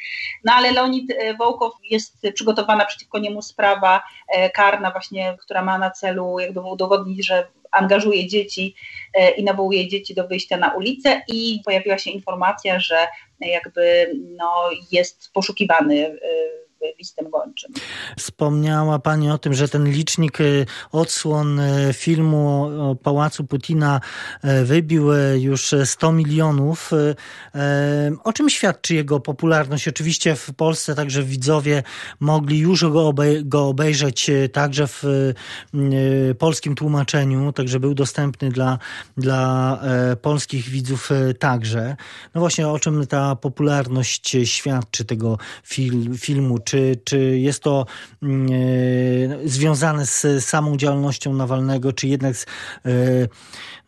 No 0.44 0.52
ale 0.52 0.72
Leonid 0.72 1.12
Wołkow 1.38 1.72
jest 1.90 2.26
przygotowana 2.34 2.84
przeciwko 2.94 3.18
niemu 3.18 3.42
sprawa 3.42 4.02
e, 4.28 4.50
karna 4.50 4.90
właśnie, 4.90 5.36
która 5.40 5.62
ma 5.62 5.78
na 5.78 5.90
celu 5.90 6.38
jakby 6.38 6.60
udowodnić, 6.60 7.26
że 7.26 7.46
angażuje 7.70 8.26
dzieci 8.26 8.74
e, 9.14 9.30
i 9.30 9.44
nawołuje 9.44 9.88
dzieci 9.88 10.14
do 10.14 10.28
wyjścia 10.28 10.56
na 10.56 10.72
ulicę 10.74 11.22
i 11.28 11.60
pojawiła 11.64 11.98
się 11.98 12.10
informacja, 12.10 12.80
że 12.80 13.06
jakby 13.40 14.12
no, 14.36 14.70
jest 14.92 15.32
poszukiwany 15.32 16.06
e, 16.06 16.63
listem 16.98 17.30
gończym. 17.30 17.72
Wspomniała 18.18 18.98
Pani 18.98 19.30
o 19.30 19.38
tym, 19.38 19.54
że 19.54 19.68
ten 19.68 19.90
licznik 19.90 20.40
y, 20.40 20.66
odsłon 20.92 21.60
y, 21.60 21.92
filmu 21.92 22.70
o 22.80 22.94
Pałacu 22.94 23.44
Putina 23.44 24.00
y, 24.44 24.64
wybił 24.64 25.08
już 25.36 25.74
100 25.84 26.12
milionów. 26.12 26.90
O 28.24 28.32
czym 28.32 28.50
świadczy 28.50 28.94
jego 28.94 29.20
popularność? 29.20 29.88
Oczywiście 29.88 30.36
w 30.36 30.54
Polsce 30.54 30.94
także 30.94 31.22
widzowie 31.22 31.82
mogli 32.20 32.58
już 32.58 32.84
go, 32.84 33.08
obej 33.08 33.44
go 33.44 33.68
obejrzeć 33.68 34.30
także 34.52 34.86
w 34.86 35.02
polskim 36.38 36.74
tłumaczeniu, 36.74 37.52
także 37.52 37.80
był 37.80 37.94
dostępny 37.94 38.50
dla, 38.50 38.78
dla 39.16 39.80
polskich 40.22 40.68
widzów 40.68 41.10
także. 41.38 41.96
No 42.34 42.40
właśnie 42.40 42.68
o 42.68 42.78
czym 42.78 43.06
ta 43.06 43.36
popularność 43.36 44.36
świadczy 44.44 45.04
tego 45.04 45.38
fil 45.64 46.18
filmu? 46.18 46.58
Czy 46.58 46.73
czy, 46.74 47.00
czy 47.04 47.38
jest 47.38 47.62
to 47.62 47.86
mm, 48.22 48.46
e, 49.44 49.48
związane 49.48 50.06
z 50.06 50.44
samą 50.44 50.76
działalnością 50.76 51.34
Nawalnego, 51.34 51.92
czy 51.92 52.08
jednak 52.08 52.36
z 52.36 52.42
e, 52.44 52.48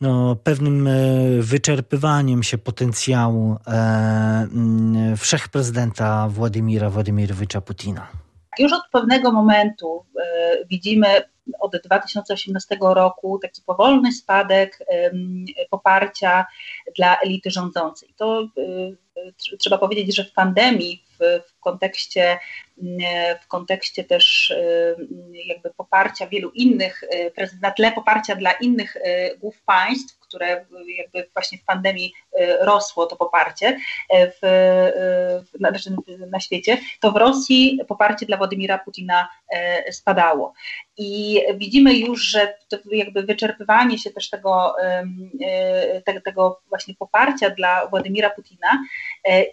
no, 0.00 0.36
pewnym 0.36 0.86
e, 0.86 0.92
wyczerpywaniem 1.40 2.42
się 2.42 2.58
potencjału 2.58 3.56
mm, 3.66 5.16
wszechprezydenta 5.16 6.28
Władimira 6.28 6.90
Władimirowicza 6.90 7.60
Putina? 7.60 8.06
Już 8.58 8.72
od 8.72 8.82
pewnego 8.92 9.32
momentu 9.32 10.04
widzimy 10.70 11.06
od 11.60 11.76
2018 11.84 12.76
roku 12.80 13.38
taki 13.42 13.62
powolny 13.62 14.12
spadek 14.12 14.78
poparcia 15.70 16.46
dla 16.96 17.16
elity 17.18 17.50
rządzącej. 17.50 18.14
To 18.16 18.48
trzeba 19.58 19.78
powiedzieć, 19.78 20.16
że 20.16 20.24
w 20.24 20.32
pandemii, 20.32 21.04
w, 21.20 21.48
w 21.48 21.55
kontekście 21.66 22.38
w 23.42 23.46
kontekście 23.48 24.04
też 24.04 24.50
y, 24.50 24.96
jakby 25.32 25.70
poparcia 25.70 26.26
wielu 26.26 26.50
innych, 26.50 27.02
y, 27.02 27.58
na 27.62 27.70
tle 27.70 27.92
poparcia 27.92 28.36
dla 28.36 28.52
innych 28.52 28.96
głów 29.40 29.62
państw, 29.62 30.18
które 30.18 30.66
jakby 30.98 31.28
właśnie 31.32 31.58
w 31.58 31.64
pandemii 31.64 32.12
rosło 32.60 33.06
to 33.06 33.16
poparcie 33.16 33.78
w, 34.12 34.40
na, 35.60 35.68
znaczy 35.68 35.90
na 36.30 36.40
świecie, 36.40 36.78
to 37.00 37.12
w 37.12 37.16
Rosji 37.16 37.80
poparcie 37.88 38.26
dla 38.26 38.36
Władimira 38.36 38.78
Putina 38.78 39.28
spadało. 39.90 40.52
I 40.96 41.40
widzimy 41.54 41.94
już, 41.94 42.22
że 42.22 42.54
jakby 42.90 43.22
wyczerpywanie 43.22 43.98
się 43.98 44.10
też 44.10 44.30
tego, 44.30 44.74
tego 46.24 46.60
właśnie 46.68 46.94
poparcia 46.94 47.50
dla 47.50 47.86
Władimira 47.86 48.30
Putina 48.30 48.82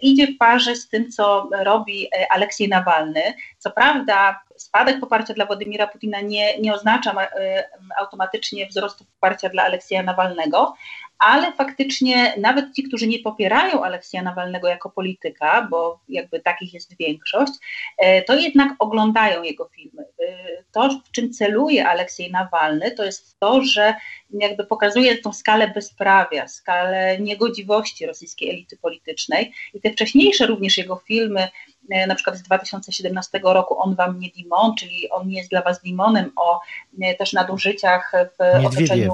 idzie 0.02 0.26
w 0.26 0.38
parze 0.38 0.76
z 0.76 0.88
tym, 0.88 1.10
co 1.10 1.48
robi 1.52 2.03
Aleksiej 2.30 2.68
Nawalny, 2.68 3.34
co 3.58 3.70
prawda 3.70 4.40
spadek 4.56 5.00
poparcia 5.00 5.34
dla 5.34 5.46
Władimira 5.46 5.86
Putina 5.86 6.20
nie, 6.20 6.58
nie 6.58 6.74
oznacza 6.74 7.14
e, 7.22 7.68
automatycznie 7.98 8.66
wzrostu 8.66 9.04
poparcia 9.04 9.48
dla 9.48 9.62
Aleksja 9.62 10.02
Nawalnego, 10.02 10.74
ale 11.18 11.52
faktycznie 11.52 12.34
nawet 12.38 12.74
ci, 12.74 12.82
którzy 12.82 13.06
nie 13.06 13.18
popierają 13.18 13.84
Aleksja 13.84 14.22
Nawalnego 14.22 14.68
jako 14.68 14.90
polityka, 14.90 15.66
bo 15.70 16.00
jakby 16.08 16.40
takich 16.40 16.74
jest 16.74 16.96
większość, 16.96 17.52
e, 17.98 18.22
to 18.22 18.34
jednak 18.34 18.72
oglądają 18.78 19.42
jego 19.42 19.68
filmy. 19.68 20.02
E, 20.02 20.36
to, 20.72 21.00
w 21.06 21.10
czym 21.10 21.32
celuje 21.32 21.88
Aleksiej 21.88 22.30
Nawalny, 22.30 22.90
to 22.90 23.04
jest 23.04 23.38
to, 23.38 23.62
że 23.62 23.94
jakby 24.30 24.64
pokazuje 24.64 25.18
tą 25.18 25.32
skalę 25.32 25.68
bezprawia, 25.68 26.48
skalę 26.48 27.18
niegodziwości 27.18 28.06
rosyjskiej 28.06 28.50
elity 28.50 28.76
politycznej 28.76 29.52
i 29.74 29.80
te 29.80 29.90
wcześniejsze 29.90 30.46
również 30.46 30.78
jego 30.78 30.96
filmy, 30.96 31.48
E, 31.48 31.73
na 32.06 32.14
przykład 32.14 32.36
z 32.36 32.42
2017 32.42 33.40
roku 33.44 33.78
On 33.78 33.94
Wam 33.94 34.18
nie 34.18 34.30
Dimon, 34.30 34.74
czyli 34.78 35.10
On 35.10 35.28
nie 35.28 35.38
jest 35.38 35.50
dla 35.50 35.62
Was 35.62 35.84
limonem, 35.84 36.32
o 36.36 36.60
e, 37.02 37.14
też 37.14 37.32
nadużyciach 37.32 38.12
w 38.38 38.66
otoczeniu 38.66 39.12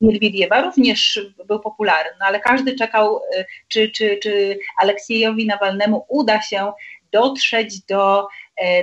Miedwiediewa 0.00 0.60
również 0.62 1.20
był 1.46 1.60
popularny, 1.60 2.10
no 2.20 2.26
ale 2.26 2.40
każdy 2.40 2.74
czekał, 2.74 3.20
e, 3.36 3.44
czy, 3.68 3.90
czy, 3.90 4.18
czy 4.22 4.58
Aleksiejowi 4.78 5.46
Nawalnemu 5.46 6.06
uda 6.08 6.42
się 6.42 6.72
dotrzeć 7.12 7.80
do, 7.80 8.28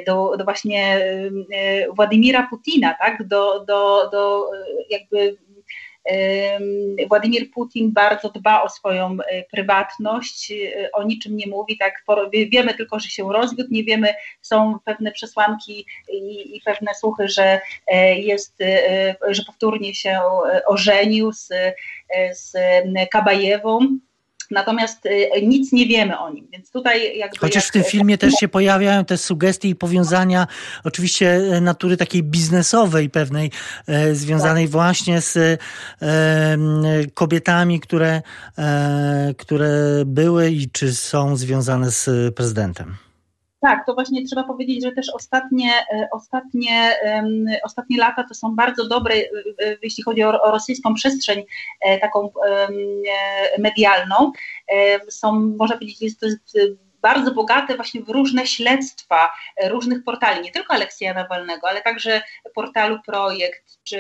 do, 0.08 0.38
do 0.38 0.44
właśnie 0.44 1.00
Władimira 1.96 2.48
Putina, 2.50 2.96
tak? 3.00 3.28
do, 3.28 3.66
do, 3.66 4.10
do 4.12 4.50
jakby 4.90 5.38
Władimir 7.08 7.52
Putin 7.52 7.92
bardzo 7.92 8.30
dba 8.30 8.64
o 8.64 8.70
swoją 8.70 9.18
e, 9.22 9.44
prywatność, 9.44 10.52
e, 10.52 10.92
o 10.92 11.04
niczym 11.04 11.38
nie 11.38 11.48
mówi, 11.48 11.78
tak 11.78 12.04
wiemy 12.52 12.74
tylko, 12.74 13.00
że 13.00 13.10
się 13.10 13.34
rozwiódł, 13.34 13.70
nie 13.72 13.84
wiemy, 13.84 14.14
są 14.42 14.80
pewne 14.86 15.12
przesłanki 15.12 15.86
i, 16.10 16.56
i 16.58 16.62
pewne 16.66 16.92
słuchy, 16.96 17.28
że 17.28 17.62
e, 17.88 18.20
jest, 18.20 18.58
że 19.28 19.44
powtórnie 19.46 19.96
się 19.96 20.20
ożenił 20.68 21.34
z, 21.34 21.50
z 22.34 22.54
Kabajewą, 23.12 23.80
Natomiast 24.52 25.06
y, 25.06 25.30
nic 25.42 25.72
nie 25.72 25.86
wiemy 25.86 26.20
o 26.20 26.30
nim, 26.30 26.48
więc 26.52 26.72
tutaj 26.72 27.18
jakby... 27.18 27.38
Chociaż 27.38 27.64
jak, 27.64 27.70
w 27.70 27.72
tym 27.72 27.84
filmie 27.84 28.18
też 28.18 28.34
się 28.34 28.48
pojawiają 28.48 29.06
te 29.06 29.18
sugestie 29.18 29.70
i 29.70 29.76
powiązania 29.76 30.48
oczywiście 30.84 31.36
e, 31.36 31.62
natury 31.62 31.98
takiej 31.98 32.24
biznesowej 32.24 33.10
pewnej, 33.10 33.52
e, 33.88 34.16
związanej 34.16 34.66
tak. 34.66 34.72
właśnie 34.72 35.22
z 35.22 35.38
e, 35.38 35.58
kobietami, 37.14 37.80
które, 37.80 38.22
które 39.38 39.70
były 40.06 40.52
i 40.52 40.70
czy 40.70 40.96
są 40.96 41.36
związane 41.36 41.92
z 41.92 42.36
prezydentem. 42.36 43.03
Tak, 43.64 43.86
to 43.86 43.94
właśnie 43.94 44.26
trzeba 44.26 44.44
powiedzieć, 44.44 44.84
że 44.84 44.92
też 44.92 45.10
ostatnie, 45.10 45.72
e, 45.72 46.08
ostatnie, 46.12 46.96
ostatnie 47.64 47.98
lata 47.98 48.24
to 48.24 48.34
są 48.34 48.56
bardzo 48.56 48.88
dobre, 48.88 49.16
e, 49.16 49.20
e, 49.20 49.78
jeśli 49.82 50.04
chodzi 50.04 50.24
o, 50.24 50.42
o 50.42 50.52
rosyjską 50.52 50.94
przestrzeń 50.94 51.44
taką 52.02 52.30
medialną. 53.60 54.32
Są, 55.10 55.32
można 55.58 55.76
powiedzieć, 55.76 56.02
jest 56.02 56.20
to 56.20 56.28
bardzo 57.02 57.32
bogate 57.32 57.76
właśnie 57.76 58.02
w 58.02 58.10
różne 58.10 58.48
śledztwa 58.48 59.32
różnych 59.64 60.04
portali, 60.04 60.42
nie 60.42 60.52
tylko 60.52 60.74
Aleksja 60.74 61.14
Nawalnego, 61.14 61.70
ale 61.70 61.82
także 61.82 62.22
portalu 62.56 63.00
Projekt, 63.06 63.64
czy, 63.84 64.00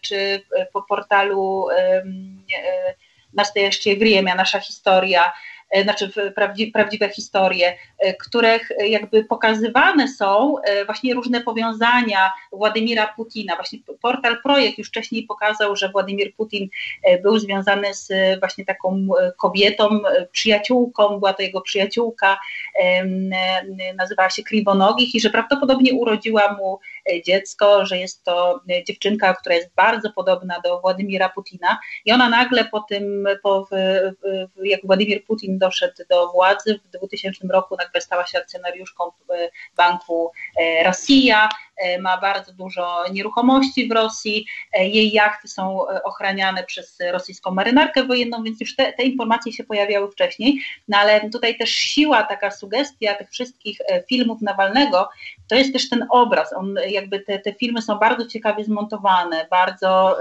czy 0.00 0.42
po 0.72 0.82
portalu 0.82 1.66
Nastojeście 3.34 3.96
Wriemia, 3.96 4.34
Nasza 4.34 4.60
Historia, 4.60 5.32
E, 5.70 5.82
znaczy 5.82 6.10
prawdziwe 6.72 7.08
historie, 7.08 7.76
e, 7.98 8.14
których 8.14 8.68
jakby 8.88 9.24
pokazywane 9.24 10.08
są 10.08 10.58
e, 10.58 10.84
właśnie 10.84 11.14
różne 11.14 11.40
powiązania 11.40 12.32
Władimira 12.52 13.06
Putina. 13.16 13.56
Właśnie 13.56 13.78
portal 14.00 14.42
Projekt 14.42 14.78
już 14.78 14.88
wcześniej 14.88 15.22
pokazał, 15.22 15.76
że 15.76 15.88
Władimir 15.88 16.34
Putin 16.34 16.68
był 17.22 17.38
związany 17.38 17.94
z 17.94 18.10
właśnie 18.40 18.64
taką 18.64 19.06
kobietą, 19.36 20.00
przyjaciółką, 20.32 21.18
była 21.18 21.32
to 21.32 21.42
jego 21.42 21.60
przyjaciółka, 21.60 22.38
nazywała 23.94 24.30
się 24.30 24.42
Kriwonogich 24.42 25.14
i 25.14 25.20
że 25.20 25.30
prawdopodobnie 25.30 25.94
urodziła 25.94 26.52
mu 26.52 26.78
dziecko, 27.26 27.86
że 27.86 27.98
jest 27.98 28.24
to 28.24 28.60
dziewczynka, 28.86 29.34
która 29.34 29.54
jest 29.54 29.74
bardzo 29.74 30.12
podobna 30.12 30.60
do 30.60 30.80
Władimira 30.80 31.28
Putina 31.28 31.78
i 32.04 32.12
ona 32.12 32.28
nagle 32.28 32.64
po 32.64 32.80
tym, 32.80 33.28
po, 33.42 33.68
jak 34.62 34.80
Władimir 34.84 35.24
Putin 35.24 35.58
doszedł 35.58 35.94
do 36.10 36.28
władzy. 36.28 36.80
W 36.84 36.98
2000 36.98 37.46
roku 37.50 37.76
nagle 37.76 38.00
stała 38.00 38.26
się 38.26 38.38
akcjonariuszką 38.38 39.10
banku 39.76 40.32
e, 40.60 40.84
Rosja, 40.84 41.44
e, 41.44 41.48
ma 42.00 42.18
bardzo 42.18 42.52
dużo 42.52 43.04
nieruchomości 43.12 43.88
w 43.88 43.92
Rosji, 43.92 44.46
e, 44.72 44.88
jej 44.88 45.12
jachty 45.12 45.48
są 45.48 45.80
ochraniane 46.04 46.64
przez 46.64 46.98
rosyjską 47.12 47.50
marynarkę 47.50 48.04
wojenną, 48.04 48.42
więc 48.42 48.60
już 48.60 48.76
te, 48.76 48.92
te 48.92 49.02
informacje 49.02 49.52
się 49.52 49.64
pojawiały 49.64 50.10
wcześniej, 50.10 50.60
no 50.88 50.98
ale 50.98 51.30
tutaj 51.30 51.58
też 51.58 51.70
siła, 51.70 52.22
taka 52.22 52.50
sugestia 52.50 53.14
tych 53.14 53.30
wszystkich 53.30 53.78
filmów 54.08 54.42
Nawalnego, 54.42 55.08
to 55.48 55.54
jest 55.54 55.72
też 55.72 55.88
ten 55.88 56.06
obraz, 56.10 56.52
on 56.52 56.74
jakby 56.88 57.20
te, 57.20 57.38
te 57.38 57.52
filmy 57.52 57.82
są 57.82 57.98
bardzo 57.98 58.26
ciekawie 58.26 58.64
zmontowane, 58.64 59.46
bardzo 59.50 60.18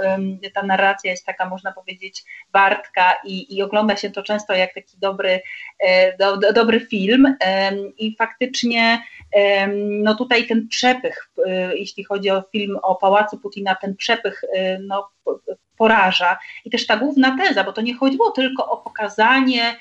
ta 0.54 0.64
narracja 0.64 1.12
jest 1.12 1.26
taka, 1.26 1.50
można 1.50 1.72
powiedzieć, 1.72 2.24
wartka 2.54 3.16
i, 3.24 3.56
i 3.56 3.62
ogląda 3.62 3.98
się 3.98 4.10
to 4.10 4.24
często 4.24 4.56
jak 4.56 4.74
taki 4.74 4.98
dobry 4.98 5.42
E, 5.80 6.18
do, 6.18 6.38
do, 6.38 6.54
dobry 6.54 6.80
film. 6.80 7.36
I 7.98 8.16
faktycznie 8.16 9.04
no 9.78 10.16
tutaj 10.16 10.48
ten 10.48 10.68
przepych, 10.68 11.30
e, 11.46 11.47
jeśli 11.76 12.04
chodzi 12.04 12.30
o 12.30 12.44
film 12.52 12.78
o 12.84 12.96
Pałacu 12.96 13.38
Putina, 13.38 13.76
ten 13.76 13.96
przepych 13.96 14.42
e, 14.54 14.80
no, 14.80 15.10
poraża. 15.78 16.38
I 16.66 16.70
też 16.70 16.88
ta 16.88 16.98
główna 16.98 17.38
teza, 17.38 17.64
bo 17.64 17.74
to 17.74 17.82
nie 17.82 17.96
chodziło 17.96 18.32
tylko 18.32 18.70
o 18.70 18.78
pokazanie 18.78 19.76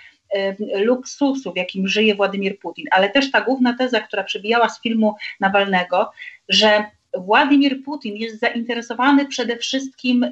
luksusu, 0.85 1.53
w 1.53 1.57
jakim 1.57 1.89
żyje 1.89 2.15
Władimir 2.15 2.59
Putin, 2.59 2.85
ale 2.91 3.11
też 3.11 3.31
ta 3.31 3.41
główna 3.41 3.77
teza, 3.79 4.01
która 4.01 4.25
przebijała 4.25 4.69
z 4.69 4.83
filmu 4.83 5.15
Nawalnego, 5.41 6.11
że 6.49 6.85
Władimir 7.19 7.83
Putin 7.85 8.17
jest 8.17 8.41
zainteresowany 8.41 9.27
przede 9.27 9.57
wszystkim 9.57 10.27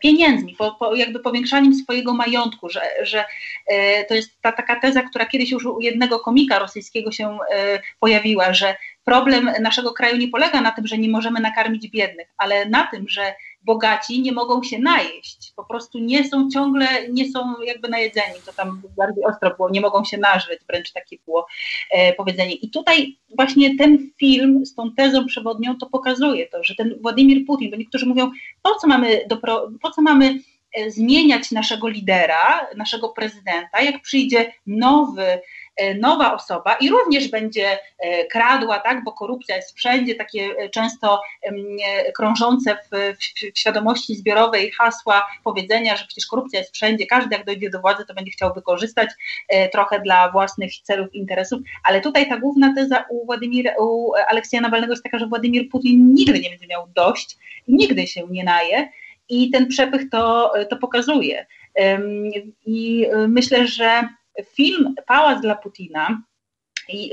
pieniędzmi, 0.00 0.54
po, 0.58 0.72
po, 0.72 0.94
jakby 0.94 1.20
powiększaniem 1.20 1.74
swojego 1.74 2.14
majątku, 2.14 2.68
że, 2.68 2.80
że 3.02 3.24
to 4.08 4.14
jest 4.14 4.40
ta 4.42 4.52
taka 4.52 4.80
teza, 4.80 5.02
która 5.02 5.26
kiedyś 5.26 5.50
już 5.50 5.66
u 5.66 5.80
jednego 5.80 6.20
komika 6.20 6.58
rosyjskiego 6.58 7.12
się 7.12 7.38
pojawiła, 8.00 8.54
że 8.54 8.76
problem 9.04 9.50
naszego 9.60 9.92
kraju 9.92 10.16
nie 10.16 10.28
polega 10.28 10.60
na 10.60 10.70
tym, 10.70 10.86
że 10.86 10.98
nie 10.98 11.08
możemy 11.08 11.40
nakarmić 11.40 11.88
biednych, 11.88 12.28
ale 12.38 12.66
na 12.66 12.86
tym, 12.86 13.08
że 13.08 13.34
bogaci 13.64 14.22
nie 14.22 14.32
mogą 14.32 14.62
się 14.62 14.78
najeść, 14.78 15.52
po 15.56 15.64
prostu 15.64 15.98
nie 15.98 16.28
są 16.28 16.50
ciągle, 16.50 16.86
nie 17.10 17.30
są 17.30 17.62
jakby 17.62 17.88
najedzeni, 17.88 18.34
to 18.46 18.52
tam 18.52 18.82
bardziej 18.96 19.24
ostro 19.24 19.54
było, 19.56 19.70
nie 19.70 19.80
mogą 19.80 20.04
się 20.04 20.18
nażyć, 20.18 20.60
wręcz 20.68 20.92
takie 20.92 21.16
było 21.26 21.46
e, 21.90 22.12
powiedzenie. 22.12 22.54
I 22.54 22.70
tutaj 22.70 23.16
właśnie 23.36 23.76
ten 23.76 24.10
film 24.18 24.66
z 24.66 24.74
tą 24.74 24.92
tezą 24.92 25.26
przewodnią 25.26 25.78
to 25.78 25.86
pokazuje 25.86 26.46
to, 26.46 26.64
że 26.64 26.74
ten 26.74 26.94
Władimir 27.02 27.46
Putin, 27.46 27.70
bo 27.70 27.76
niektórzy 27.76 28.06
mówią, 28.06 28.30
po 28.62 28.74
co 28.74 28.86
mamy, 28.86 29.20
do, 29.28 29.36
po 29.82 29.90
co 29.90 30.02
mamy 30.02 30.38
e, 30.72 30.90
zmieniać 30.90 31.50
naszego 31.50 31.88
lidera, 31.88 32.66
naszego 32.76 33.08
prezydenta, 33.08 33.82
jak 33.82 34.02
przyjdzie 34.02 34.52
nowy 34.66 35.40
nowa 36.00 36.34
osoba 36.34 36.74
i 36.74 36.88
również 36.88 37.28
będzie 37.28 37.78
e, 37.98 38.24
kradła, 38.24 38.78
tak, 38.78 39.04
bo 39.04 39.12
korupcja 39.12 39.56
jest 39.56 39.76
wszędzie, 39.76 40.14
takie 40.14 40.54
e, 40.58 40.68
często 40.68 41.20
krążące 42.14 42.78
w, 42.92 43.16
w 43.54 43.58
świadomości 43.58 44.14
zbiorowej 44.14 44.70
hasła, 44.70 45.26
powiedzenia, 45.44 45.96
że 45.96 46.06
przecież 46.06 46.26
korupcja 46.26 46.58
jest 46.58 46.74
wszędzie, 46.74 47.06
każdy 47.06 47.36
jak 47.36 47.46
dojdzie 47.46 47.70
do 47.70 47.80
władzy, 47.80 48.04
to 48.06 48.14
będzie 48.14 48.30
chciał 48.30 48.54
wykorzystać 48.54 49.10
trochę 49.72 50.00
dla 50.00 50.30
własnych 50.30 50.72
celów, 50.82 51.14
interesów, 51.14 51.60
ale 51.84 52.00
tutaj 52.00 52.28
ta 52.28 52.36
główna 52.36 52.74
teza 52.74 53.04
u, 53.10 53.26
Władimira, 53.26 53.72
u 53.78 54.12
Aleksja 54.28 54.60
Nawalnego 54.60 54.92
jest 54.92 55.02
taka, 55.02 55.18
że 55.18 55.26
Władimir 55.26 55.68
Putin 55.68 56.14
nigdy 56.14 56.40
nie 56.40 56.50
będzie 56.50 56.66
miał 56.66 56.88
dość, 56.94 57.36
nigdy 57.68 58.06
się 58.06 58.26
nie 58.30 58.44
naje. 58.44 58.88
I 59.28 59.50
ten 59.50 59.68
przepych 59.68 60.10
to, 60.10 60.52
to 60.70 60.76
pokazuje. 60.76 61.46
I 62.66 63.06
myślę, 63.28 63.66
że 63.66 64.08
film 64.44 64.94
Pałac 65.06 65.40
dla 65.40 65.54
Putina 65.54 66.22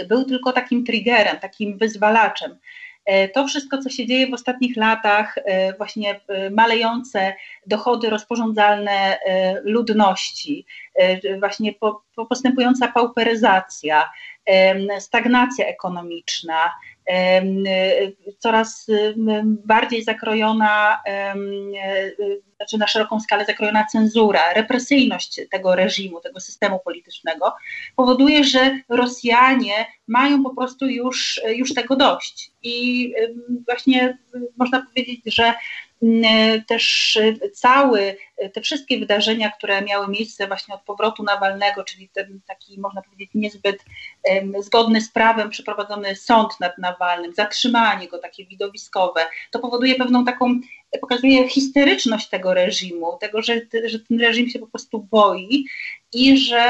był 0.08 0.26
tylko 0.26 0.54
takim 0.54 0.86
triggerem, 0.86 1.40
takim 1.40 1.78
wyzwalaczem. 1.78 2.58
E, 3.06 3.30
to 3.30 3.48
wszystko, 3.48 3.78
co 3.78 3.90
się 3.90 4.06
dzieje 4.06 4.28
w 4.28 4.34
ostatnich 4.34 4.78
latach, 4.78 5.38
e, 5.38 5.74
właśnie 5.74 6.20
e, 6.28 6.50
malejące 6.50 7.34
dochody 7.68 8.10
rozporządzalne 8.10 9.20
ludności, 9.64 10.66
właśnie 11.40 11.74
postępująca 12.30 12.88
pauperyzacja, 12.88 14.10
stagnacja 15.00 15.66
ekonomiczna, 15.66 16.74
coraz 18.40 18.88
bardziej 19.46 20.04
zakrojona, 20.04 21.02
znaczy 22.56 22.78
na 22.78 22.88
szeroką 22.88 23.20
skalę 23.20 23.46
zakrojona 23.46 23.86
cenzura, 23.86 24.54
represyjność 24.54 25.42
tego 25.52 25.76
reżimu, 25.76 26.22
tego 26.22 26.40
systemu 26.40 26.80
politycznego, 26.80 27.54
powoduje, 27.96 28.44
że 28.44 28.80
Rosjanie 28.90 29.86
mają 30.08 30.44
po 30.44 30.56
prostu 30.56 30.88
już, 30.88 31.42
już 31.56 31.74
tego 31.74 31.96
dość. 31.96 32.52
I 32.64 33.14
właśnie 33.66 34.18
można 34.58 34.82
powiedzieć, 34.82 35.22
że 35.26 35.54
też 36.68 37.20
cały, 37.54 38.18
te 38.54 38.62
wszystkie 38.62 39.00
wydarzenia, 39.00 39.52
które 39.52 39.82
miały 39.82 40.08
miejsce 40.08 40.48
właśnie 40.48 40.76
od 40.76 40.82
powrotu 40.82 41.24
Nawalnego, 41.24 41.84
czyli 41.84 42.10
ten 42.10 42.40
taki, 42.48 42.80
można 42.80 43.02
powiedzieć, 43.02 43.30
niezbyt 43.34 43.86
zgodny 44.60 45.02
z 45.02 45.12
prawem 45.12 45.50
przeprowadzony 45.50 46.16
sąd 46.16 46.60
nad 46.60 46.78
Nawalnym, 46.78 47.34
zatrzymanie 47.34 48.08
go 48.08 48.18
takie 48.18 48.46
widowiskowe, 48.46 49.26
to 49.52 49.60
powoduje 49.60 49.96
pewną 49.96 50.26
taką, 50.26 50.60
pokazuje 51.00 51.50
histeryczność 51.50 52.30
tego 52.30 52.54
reżimu, 52.54 53.18
tego, 53.20 53.42
że, 53.42 53.62
że 53.86 54.00
ten 54.00 54.20
reżim 54.20 54.50
się 54.50 54.60
po 54.60 54.68
prostu 54.68 55.00
boi 55.00 55.66
i 56.14 56.38
że 56.38 56.66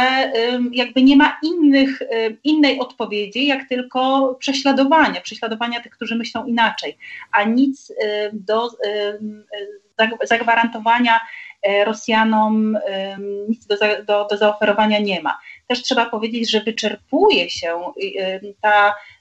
jakby 0.71 1.03
nie 1.03 1.15
ma 1.15 1.39
innych, 1.43 1.99
innej 2.43 2.79
odpowiedzi, 2.79 3.47
jak 3.47 3.69
tylko 3.69 4.33
prześladowania, 4.39 5.21
prześladowania 5.21 5.81
tych, 5.81 5.91
którzy 5.91 6.15
myślą 6.15 6.45
inaczej, 6.45 6.97
a 7.31 7.43
nic 7.43 7.93
do 8.33 8.69
zagwarantowania 10.23 11.19
e, 11.61 11.85
Rosjanom 11.85 12.77
nic 13.49 13.65
do, 13.65 13.75
do, 14.07 14.27
do 14.31 14.37
zaoferowania 14.37 14.99
nie 14.99 15.21
ma. 15.21 15.39
Też 15.67 15.81
trzeba 15.81 16.05
powiedzieć, 16.05 16.51
że 16.51 16.61
wyczerpuje 16.61 17.49
się 17.49 17.93
ta 18.61 18.93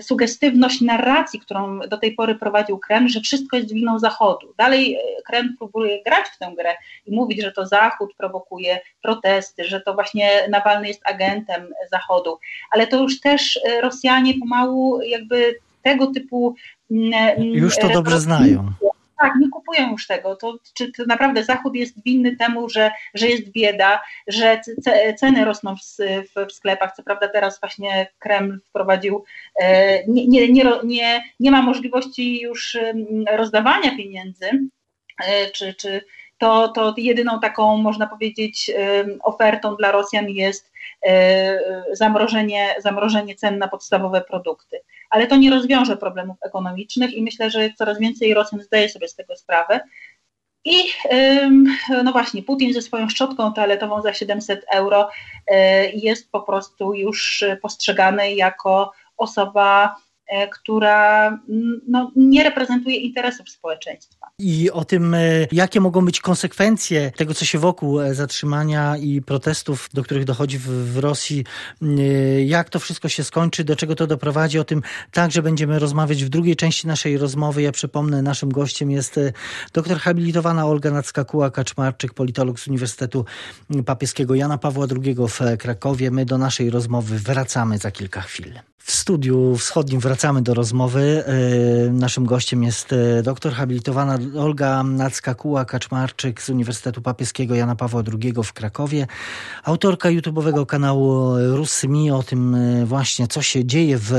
sugestywność 0.00 0.80
narracji, 0.80 1.40
którą 1.40 1.80
do 1.80 1.98
tej 1.98 2.14
pory 2.14 2.34
prowadził 2.34 2.78
Kreml, 2.78 3.08
że 3.08 3.20
wszystko 3.20 3.56
jest 3.56 3.72
winą 3.72 3.98
Zachodu. 3.98 4.54
Dalej 4.56 4.94
e, 4.94 5.22
Kreml 5.26 5.56
próbuje 5.58 6.02
grać 6.02 6.26
w 6.26 6.38
tę 6.38 6.52
grę 6.58 6.74
i 7.06 7.12
mówić, 7.12 7.42
że 7.42 7.52
to 7.52 7.66
Zachód 7.66 8.14
prowokuje 8.16 8.80
protesty, 9.02 9.64
że 9.64 9.80
to 9.80 9.94
właśnie 9.94 10.48
Nawalny 10.50 10.88
jest 10.88 11.00
agentem 11.04 11.74
Zachodu, 11.90 12.38
ale 12.70 12.86
to 12.86 13.02
już 13.02 13.20
też 13.20 13.60
e, 13.64 13.80
Rosjanie 13.80 14.34
pomału 14.40 15.02
jakby 15.02 15.54
tego 15.82 16.06
typu 16.06 16.54
już 17.38 17.76
to 17.76 17.88
dobrze 17.88 18.20
znają 18.20 18.72
tak, 19.18 19.32
nie 19.40 19.48
kupują 19.50 19.90
już 19.90 20.06
tego. 20.06 20.36
To, 20.36 20.58
czy 20.74 20.92
to 20.92 21.04
naprawdę 21.06 21.44
Zachód 21.44 21.74
jest 21.74 22.02
winny 22.04 22.36
temu, 22.36 22.68
że, 22.68 22.90
że 23.14 23.28
jest 23.28 23.50
bieda, 23.50 24.02
że 24.26 24.60
ceny 25.16 25.44
rosną 25.44 25.76
w, 25.76 25.80
w, 26.48 26.52
sklepach. 26.52 26.96
Co 26.96 27.02
prawda 27.02 27.28
teraz 27.28 27.60
właśnie 27.60 28.06
Kreml 28.18 28.60
wprowadził, 28.64 29.24
e, 29.60 30.06
nie, 30.06 30.26
nie, 30.26 30.48
nie, 30.48 30.64
nie, 30.84 31.22
nie 31.40 31.50
ma 31.50 31.62
możliwości 31.62 32.40
już 32.40 32.78
rozdawania 33.30 33.96
pieniędzy, 33.96 34.50
e, 35.26 35.50
czy, 35.50 35.74
czy 35.74 36.04
to, 36.38 36.68
to 36.68 36.94
jedyną 36.96 37.40
taką, 37.40 37.76
można 37.76 38.06
powiedzieć, 38.06 38.70
ofertą 39.22 39.76
dla 39.76 39.92
Rosjan 39.92 40.28
jest 40.30 40.72
e, 41.06 41.58
zamrożenie, 41.92 42.74
zamrożenie 42.78 43.34
cen 43.34 43.58
na 43.58 43.68
podstawowe 43.68 44.20
produkty. 44.20 44.80
Ale 45.10 45.26
to 45.26 45.36
nie 45.36 45.50
rozwiąże 45.50 45.96
problemów 45.96 46.36
ekonomicznych 46.42 47.14
i 47.14 47.22
myślę, 47.22 47.50
że 47.50 47.70
coraz 47.70 47.98
więcej 47.98 48.34
Rosjan 48.34 48.60
zdaje 48.60 48.88
sobie 48.88 49.08
z 49.08 49.14
tego 49.14 49.36
sprawę. 49.36 49.80
I 50.64 50.74
no 52.04 52.12
właśnie, 52.12 52.42
Putin 52.42 52.74
ze 52.74 52.82
swoją 52.82 53.08
szczotką 53.08 53.52
toaletową 53.52 54.02
za 54.02 54.14
700 54.14 54.64
euro 54.72 55.08
e, 55.46 55.90
jest 55.90 56.30
po 56.30 56.40
prostu 56.40 56.94
już 56.94 57.44
postrzegany 57.62 58.34
jako 58.34 58.92
osoba 59.16 59.96
E, 59.96 60.07
która 60.52 61.26
mm, 61.28 61.80
no, 61.88 62.12
nie 62.16 62.44
reprezentuje 62.44 62.96
interesów 62.96 63.48
społeczeństwa. 63.50 64.26
I 64.38 64.70
o 64.70 64.84
tym, 64.84 65.14
e, 65.14 65.20
jakie 65.52 65.80
mogą 65.80 66.04
być 66.04 66.20
konsekwencje 66.20 67.12
tego, 67.16 67.34
co 67.34 67.44
się 67.44 67.58
wokół 67.58 68.00
e, 68.00 68.14
zatrzymania 68.14 68.96
i 68.96 69.22
protestów, 69.22 69.88
do 69.94 70.02
których 70.02 70.24
dochodzi 70.24 70.58
w, 70.58 70.92
w 70.92 70.98
Rosji, 70.98 71.44
jak 72.46 72.70
to 72.70 72.78
wszystko 72.78 73.08
się 73.08 73.24
skończy, 73.24 73.64
do 73.64 73.76
czego 73.76 73.94
to 73.94 74.06
doprowadzi, 74.06 74.58
o 74.58 74.64
tym 74.64 74.82
także 75.12 75.42
będziemy 75.42 75.78
rozmawiać 75.78 76.24
w 76.24 76.28
drugiej 76.28 76.56
części 76.56 76.86
naszej 76.86 77.18
rozmowy. 77.18 77.62
Ja 77.62 77.72
przypomnę, 77.72 78.22
naszym 78.22 78.48
gościem 78.48 78.90
jest 78.90 79.20
doktor 79.72 79.98
habilitowana 79.98 80.66
Olga 80.66 80.90
Nackakuła-Kaczmarczyk, 80.90 82.12
politolog 82.14 82.60
z 82.60 82.68
Uniwersytetu 82.68 83.24
Papieskiego 83.86 84.34
Jana 84.34 84.58
Pawła 84.58 84.86
II 85.04 85.14
w 85.14 85.58
Krakowie. 85.58 86.10
My 86.10 86.24
do 86.24 86.38
naszej 86.38 86.70
rozmowy 86.70 87.18
wracamy 87.18 87.78
za 87.78 87.90
kilka 87.90 88.20
chwil. 88.20 88.52
W 88.78 88.92
studiu 88.92 89.56
wschodnim 89.56 90.00
wracamy 90.00 90.17
do 90.18 90.54
rozmowy. 90.54 91.24
E, 91.26 91.92
naszym 91.92 92.26
gościem 92.26 92.62
jest 92.62 92.92
e, 92.92 93.22
doktor 93.22 93.52
habilitowana 93.52 94.18
Olga 94.38 94.82
Nacka-Kuła-Kaczmarczyk 94.82 96.40
z 96.40 96.50
Uniwersytetu 96.50 97.02
Papieskiego 97.02 97.54
Jana 97.54 97.76
Pawła 97.76 98.02
II 98.22 98.34
w 98.44 98.52
Krakowie. 98.52 99.06
Autorka 99.64 100.08
YouTube'owego 100.08 100.66
kanału 100.66 101.34
Rusmi 101.56 102.10
o 102.10 102.22
tym 102.22 102.54
e, 102.54 102.86
właśnie, 102.86 103.28
co 103.28 103.42
się 103.42 103.64
dzieje 103.64 103.98
w 103.98 104.12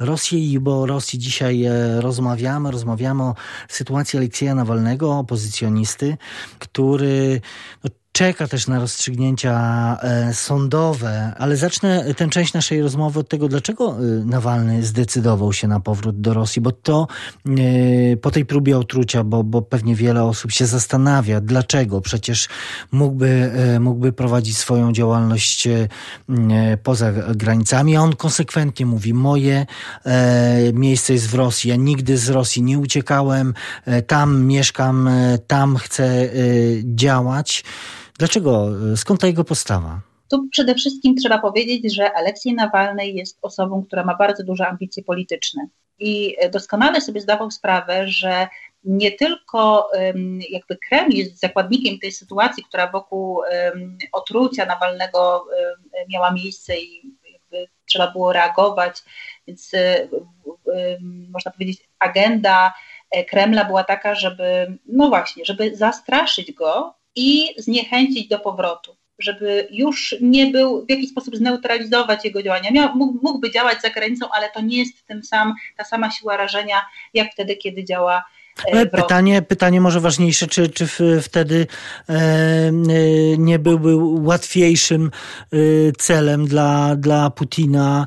Rosji, 0.00 0.60
bo 0.60 0.80
o 0.80 0.86
Rosji 0.86 1.18
dzisiaj 1.18 1.64
rozmawiamy. 1.98 2.70
Rozmawiamy 2.70 3.22
o 3.22 3.34
sytuacji 3.68 4.16
Aleksieja 4.16 4.54
Nawalnego, 4.54 5.18
opozycjonisty, 5.18 6.16
który 6.58 7.40
no, 7.84 7.90
czeka 8.12 8.48
też 8.48 8.66
na 8.66 8.78
rozstrzygnięcia 8.78 9.96
e, 10.02 10.34
sądowe, 10.34 11.32
ale 11.38 11.56
zacznę 11.56 12.14
tę 12.14 12.28
część 12.28 12.52
naszej 12.52 12.82
rozmowy 12.82 13.20
od 13.20 13.28
tego, 13.28 13.48
dlaczego 13.48 13.96
e, 13.98 14.00
Nawalny 14.24 14.82
zdecydował 14.82 15.52
się 15.52 15.68
na 15.68 15.80
powrót 15.80 16.20
do 16.20 16.34
Rosji, 16.34 16.62
bo 16.62 16.72
to 16.72 17.06
e, 17.46 18.16
po 18.16 18.30
tej 18.30 18.46
próbie 18.46 18.78
otrucia, 18.78 19.24
bo, 19.24 19.44
bo 19.44 19.62
pewnie 19.62 19.94
wiele 19.94 20.24
osób 20.24 20.52
się 20.52 20.66
zastanawia, 20.66 21.40
dlaczego? 21.40 22.00
Przecież 22.00 22.48
mógłby, 22.92 23.52
mógłby 23.80 24.12
prowadzić 24.12 24.58
swoją 24.58 24.92
działalność 24.92 25.68
poza 26.82 27.12
granicami, 27.12 27.96
a 27.96 28.00
on 28.00 28.16
konsekwentnie 28.16 28.86
mówi, 28.86 29.14
moje 29.14 29.66
miejsce 30.72 31.12
jest 31.12 31.28
w 31.28 31.34
Rosji, 31.34 31.70
ja 31.70 31.76
nigdy 31.76 32.18
z 32.18 32.28
Rosji 32.28 32.62
nie 32.62 32.78
uciekałem, 32.78 33.54
tam 34.06 34.44
mieszkam, 34.44 35.10
tam 35.46 35.76
chcę 35.76 36.30
działać. 36.84 37.64
Dlaczego? 38.20 38.68
Skąd 38.96 39.20
ta 39.20 39.26
jego 39.26 39.44
postawa? 39.44 40.00
Tu 40.30 40.48
przede 40.52 40.74
wszystkim 40.74 41.16
trzeba 41.16 41.38
powiedzieć, 41.38 41.94
że 41.94 42.12
Aleksiej 42.12 42.54
Nawalny 42.54 43.06
jest 43.06 43.38
osobą, 43.42 43.84
która 43.86 44.04
ma 44.04 44.16
bardzo 44.16 44.44
duże 44.44 44.68
ambicje 44.68 45.02
polityczne 45.02 45.66
i 45.98 46.36
doskonale 46.52 47.00
sobie 47.00 47.20
zdawał 47.20 47.50
sprawę, 47.50 48.08
że 48.08 48.48
nie 48.84 49.12
tylko 49.12 49.90
jakby 50.50 50.76
Kreml 50.76 51.12
jest 51.12 51.40
zakładnikiem 51.40 51.98
tej 51.98 52.12
sytuacji, 52.12 52.64
która 52.64 52.90
wokół 52.90 53.40
otrucia 54.12 54.66
Nawalnego 54.66 55.46
miała 56.08 56.30
miejsce 56.30 56.76
i 56.76 57.02
trzeba 57.86 58.10
było 58.10 58.32
reagować, 58.32 59.02
więc 59.46 59.72
można 61.28 61.50
powiedzieć 61.50 61.88
agenda 61.98 62.74
e, 63.10 63.24
Kremla 63.24 63.64
była 63.64 63.84
taka, 63.84 64.14
żeby, 64.14 64.78
no 64.86 65.08
właśnie, 65.08 65.44
żeby 65.44 65.76
zastraszyć 65.76 66.52
go 66.52 66.99
i 67.16 67.54
zniechęcić 67.58 68.28
do 68.28 68.38
powrotu, 68.38 68.96
żeby 69.18 69.68
już 69.70 70.14
nie 70.20 70.46
był, 70.46 70.86
w 70.86 70.90
jakiś 70.90 71.10
sposób 71.10 71.36
zneutralizować 71.36 72.24
jego 72.24 72.42
działania. 72.42 72.70
Miał, 72.70 72.96
mógłby 73.22 73.50
działać 73.50 73.80
za 73.82 73.90
granicą, 73.90 74.26
ale 74.32 74.50
to 74.50 74.60
nie 74.60 74.78
jest 74.78 75.06
tym 75.06 75.24
sam, 75.24 75.54
ta 75.76 75.84
sama 75.84 76.10
siła 76.10 76.36
rażenia, 76.36 76.86
jak 77.14 77.32
wtedy, 77.32 77.56
kiedy 77.56 77.84
działa 77.84 78.24
E, 78.66 78.86
pytanie, 78.86 79.42
pytanie 79.42 79.80
może 79.80 80.00
ważniejsze, 80.00 80.46
czy, 80.46 80.68
czy 80.68 80.86
wtedy 81.22 81.66
e, 82.08 82.12
e, 82.12 82.72
nie 83.38 83.58
byłby 83.58 83.96
łatwiejszym 83.96 85.10
celem 85.98 86.46
dla, 86.46 86.96
dla 86.96 87.30
Putina 87.30 88.06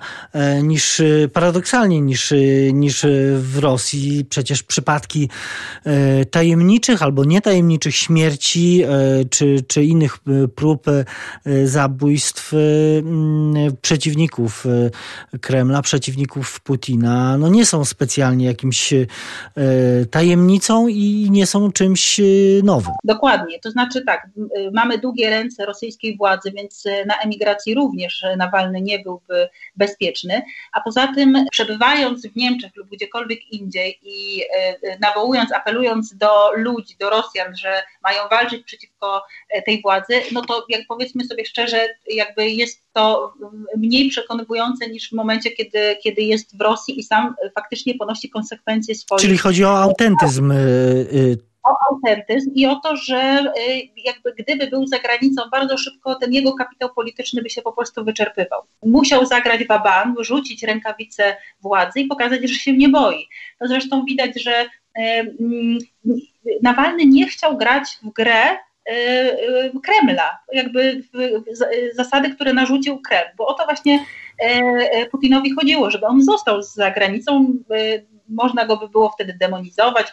niż 0.64 1.02
paradoksalnie 1.34 2.02
niż, 2.02 2.34
niż 2.74 3.06
w 3.38 3.58
Rosji. 3.60 4.26
Przecież 4.30 4.64
przypadki 4.64 5.30
tajemniczych 6.32 7.04
albo 7.04 7.26
nietajemniczych 7.26 7.96
śmierci 7.96 8.84
czy, 9.30 9.64
czy 9.68 9.84
innych 9.84 10.18
prób 10.56 10.86
zabójstw 11.64 12.54
przeciwników 13.82 14.66
Kremla, 15.42 15.82
przeciwników 15.82 16.60
Putina, 16.60 17.38
no 17.38 17.48
nie 17.48 17.66
są 17.66 17.86
specjalnie 17.86 18.46
jakimś 18.46 18.94
tajemniczym 20.12 20.43
tajemnicą 20.44 20.88
i 20.88 21.28
nie 21.32 21.46
są 21.46 21.72
czymś 21.72 22.20
y, 22.20 22.62
nowym. 22.64 22.94
Dokładnie, 23.04 23.60
to 23.60 23.72
znaczy 23.72 24.06
tak, 24.06 24.28
y, 24.58 24.72
mamy 24.74 24.98
długie 24.98 25.30
ręce 25.30 25.66
rosyjskiej 25.66 26.18
władzy, 26.18 26.52
więc 26.52 26.86
y, 26.86 27.06
na 27.06 27.16
emigracji 27.16 27.76
również 27.76 28.26
Nawalny 28.38 28.82
nie 28.82 29.00
byłby 29.00 29.50
bezpieczny, 29.76 30.42
a 30.74 30.82
poza 30.82 31.08
tym 31.08 31.46
przebywając 31.52 32.28
w 32.28 32.36
Niemczech 32.36 32.76
lub 32.76 32.90
gdziekolwiek 32.90 33.52
indziej 33.52 34.00
i 34.02 34.42
nawołując, 35.02 35.52
apelując 35.52 36.16
do 36.18 36.28
ludzi, 36.56 36.96
do 37.00 37.10
Rosjan, 37.10 37.56
że 37.56 37.84
mają 38.04 38.30
walczyć 38.30 38.64
przeciwko 38.64 39.24
tej 39.66 39.82
władzy, 39.82 40.14
no 40.32 40.42
to 40.42 40.66
jak 40.70 40.82
powiedzmy 40.88 41.26
sobie 41.26 41.46
szczerze, 41.46 41.88
jakby 42.08 42.50
jest 42.50 42.83
to 42.94 43.34
mniej 43.78 44.10
przekonywujące 44.10 44.90
niż 44.90 45.10
w 45.10 45.14
momencie, 45.14 45.52
kiedy, 45.52 45.98
kiedy 46.04 46.22
jest 46.22 46.58
w 46.58 46.62
Rosji 46.62 47.00
i 47.00 47.04
sam 47.04 47.36
faktycznie 47.56 47.94
ponosi 47.96 48.30
konsekwencje 48.30 48.96
swoje. 48.96 49.22
Czyli 49.22 49.38
chodzi 49.38 49.66
o 49.66 49.78
autentyzm. 49.80 50.52
Y, 50.52 50.56
y, 51.14 51.38
o 51.64 51.76
autentyzm 51.92 52.52
i 52.56 52.66
o 52.66 52.76
to, 52.76 52.96
że 52.96 53.54
y, 53.70 54.02
jakby 54.06 54.34
gdyby 54.38 54.68
był 54.68 54.88
za 54.88 55.00
granicą, 55.00 55.42
bardzo 55.52 55.78
szybko 55.78 56.16
ten 56.16 56.34
jego 56.34 56.54
kapitał 56.54 56.90
polityczny 56.96 57.42
by 57.42 57.50
się 57.50 57.62
po 57.62 57.74
prostu 57.74 58.06
wyczerpywał. 58.06 58.62
Musiał 58.86 59.26
zagrać 59.26 59.64
baban, 59.64 60.16
rzucić 60.20 60.64
rękawice 60.64 61.38
władzy 61.62 62.00
i 62.00 62.08
pokazać, 62.08 62.50
że 62.50 62.56
się 62.56 62.78
nie 62.78 62.90
boi. 62.90 63.28
To 63.60 63.68
zresztą 63.68 64.06
widać, 64.06 64.44
że 64.44 64.70
Nawalny 66.62 67.06
nie 67.06 67.28
chciał 67.28 67.58
grać 67.58 67.84
w 68.04 68.14
grę 68.14 68.44
Y, 68.44 68.46
y, 68.52 68.62
Kremla, 69.84 70.40
jakby 70.54 71.04
zasady, 71.94 72.36
które 72.36 72.54
narzucił 72.54 73.02
Kreml, 73.02 73.30
bo 73.38 73.48
o 73.48 73.54
to 73.54 73.66
właśnie 73.66 74.06
e, 74.40 74.46
e, 74.46 75.06
Putinowi 75.06 75.52
chodziło, 75.52 75.92
żeby 75.92 76.06
on 76.06 76.22
został 76.22 76.62
za 76.62 76.92
granicą, 76.92 77.54
można 78.30 78.66
go 78.66 78.78
by 78.78 78.90
było 78.90 79.10
wtedy 79.10 79.34
demonizować, 79.40 80.08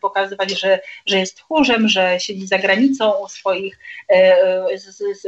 pokazywać, 0.00 0.60
że, 0.60 0.80
że 1.06 1.18
jest 1.18 1.36
tchórzem, 1.36 1.88
że 1.88 2.20
siedzi 2.20 2.46
za 2.46 2.58
granicą 2.58 3.12
u 3.24 3.28
swoich 3.28 3.78
e, 4.08 4.36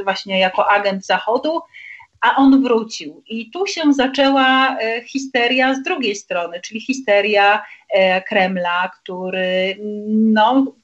właśnie 0.04 0.38
jako 0.38 0.70
agent 0.70 1.06
Zachodu, 1.06 1.60
a 2.20 2.36
on 2.36 2.62
wrócił. 2.62 3.22
I 3.26 3.50
tu 3.50 3.66
się 3.66 3.92
zaczęła 3.92 4.76
histeria 5.06 5.74
z 5.74 5.82
drugiej 5.82 6.16
strony, 6.16 6.60
czyli 6.60 6.80
histeria 6.80 7.64
Kremla, 8.28 8.90
który 9.02 9.76
no, 10.08 10.74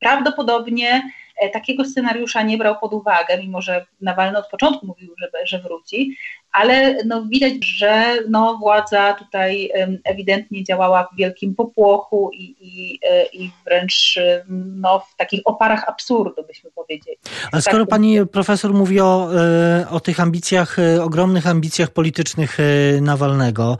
prawdopodobnie 0.00 1.02
E, 1.02 1.21
takiego 1.50 1.84
scenariusza 1.84 2.42
nie 2.42 2.58
brał 2.58 2.78
pod 2.80 2.92
uwagę, 2.92 3.38
mimo 3.38 3.62
że 3.62 3.86
Nawalny 4.00 4.38
od 4.38 4.48
początku 4.48 4.86
mówił, 4.86 5.14
że, 5.18 5.30
że 5.44 5.58
wróci, 5.58 6.16
ale 6.52 7.04
no, 7.04 7.24
widać, 7.24 7.52
że 7.64 8.16
no, 8.28 8.58
władza 8.60 9.14
tutaj 9.14 9.70
ewidentnie 10.04 10.64
działała 10.64 11.08
w 11.12 11.16
wielkim 11.16 11.54
popłochu 11.54 12.30
i, 12.32 12.56
i, 12.60 12.98
e, 13.10 13.26
i 13.26 13.50
wręcz 13.64 14.18
no, 14.48 15.00
w 15.00 15.16
takich 15.16 15.40
oparach 15.44 15.88
absurdu, 15.88 16.44
byśmy 16.46 16.70
powiedzieli. 16.70 17.16
A 17.52 17.60
skoro 17.60 17.84
tak, 17.84 17.88
pani 17.88 18.26
profesor 18.26 18.74
mówi 18.74 19.00
o, 19.00 19.28
e, 19.36 19.86
o 19.90 20.00
tych 20.00 20.20
ambicjach, 20.20 20.78
e, 20.78 21.02
ogromnych 21.04 21.46
ambicjach 21.46 21.90
politycznych 21.90 22.58
Nawalnego, 23.00 23.78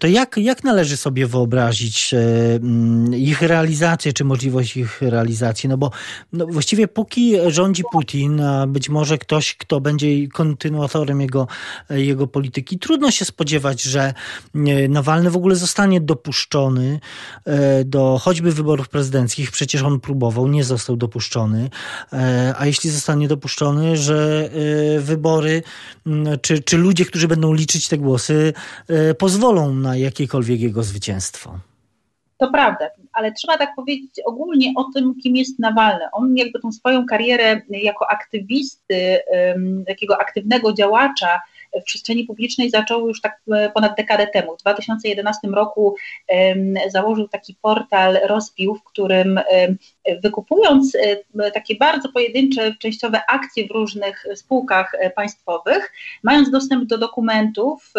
to 0.00 0.06
jak, 0.06 0.36
jak 0.36 0.64
należy 0.64 0.96
sobie 0.96 1.26
wyobrazić 1.26 2.14
ich 3.12 3.42
realizację, 3.42 4.12
czy 4.12 4.24
możliwość 4.24 4.76
ich 4.76 5.02
realizacji? 5.02 5.68
No 5.68 5.78
bo 5.78 5.90
no, 6.32 6.46
właściwie 6.46 6.88
póki 6.88 7.36
rządzi 7.46 7.82
Putin, 7.92 8.40
a 8.40 8.66
być 8.66 8.88
może 8.88 9.18
ktoś, 9.18 9.54
kto 9.54 9.80
będzie 9.80 10.28
kontynuatorem 10.28 11.20
jego 11.20 11.46
jego 11.90 12.26
polityki. 12.26 12.78
Trudno 12.78 13.10
się 13.10 13.24
spodziewać, 13.24 13.82
że 13.82 14.14
e, 14.54 14.88
Nawalny 14.88 15.30
w 15.30 15.36
ogóle 15.36 15.56
zostanie 15.56 16.00
dopuszczony 16.00 17.00
e, 17.44 17.84
do 17.84 18.18
choćby 18.22 18.52
wyborów 18.52 18.88
prezydenckich. 18.88 19.50
Przecież 19.50 19.82
on 19.82 20.00
próbował, 20.00 20.48
nie 20.48 20.64
został 20.64 20.96
dopuszczony. 20.96 21.70
E, 22.12 22.54
a 22.58 22.66
jeśli 22.66 22.90
zostanie 22.90 23.28
dopuszczony, 23.28 23.96
że 23.96 24.50
wybory, 24.98 25.62
czy, 26.42 26.62
czy 26.62 26.78
ludzie, 26.78 27.04
którzy 27.04 27.28
będą 27.28 27.52
liczyć 27.52 27.88
te 27.88 27.98
głosy, 27.98 28.52
pozwolą 29.18 29.74
na 29.74 29.96
jakiekolwiek 29.96 30.60
jego 30.60 30.82
zwycięstwo. 30.82 31.58
To 32.38 32.50
prawda, 32.50 32.90
ale 33.12 33.32
trzeba 33.32 33.58
tak 33.58 33.74
powiedzieć 33.76 34.10
ogólnie 34.24 34.72
o 34.76 34.84
tym, 34.94 35.14
kim 35.22 35.36
jest 35.36 35.58
Nawalny. 35.58 36.04
On 36.12 36.36
jakby 36.36 36.60
tą 36.60 36.72
swoją 36.72 37.06
karierę 37.06 37.60
jako 37.70 38.10
aktywisty, 38.10 39.18
takiego 39.86 40.20
aktywnego 40.20 40.72
działacza 40.72 41.40
w 41.80 41.84
przestrzeni 41.84 42.24
publicznej 42.24 42.70
zaczął 42.70 43.08
już 43.08 43.20
tak 43.20 43.40
e, 43.52 43.70
ponad 43.70 43.96
dekadę 43.96 44.26
temu. 44.26 44.56
W 44.56 44.60
2011 44.60 45.48
roku 45.48 45.96
założył 46.88 47.28
taki 47.28 47.56
portal 47.62 48.18
Rozpił, 48.28 48.74
w 48.74 48.84
którym 48.84 49.40
wykupując 50.16 50.94
e, 50.94 51.50
takie 51.50 51.74
bardzo 51.74 52.08
pojedyncze, 52.08 52.74
częściowe 52.78 53.20
akcje 53.28 53.66
w 53.66 53.70
różnych 53.70 54.26
spółkach 54.34 54.94
e, 54.94 55.10
państwowych, 55.10 55.92
mając 56.22 56.50
dostęp 56.50 56.84
do 56.84 56.98
dokumentów 56.98 57.92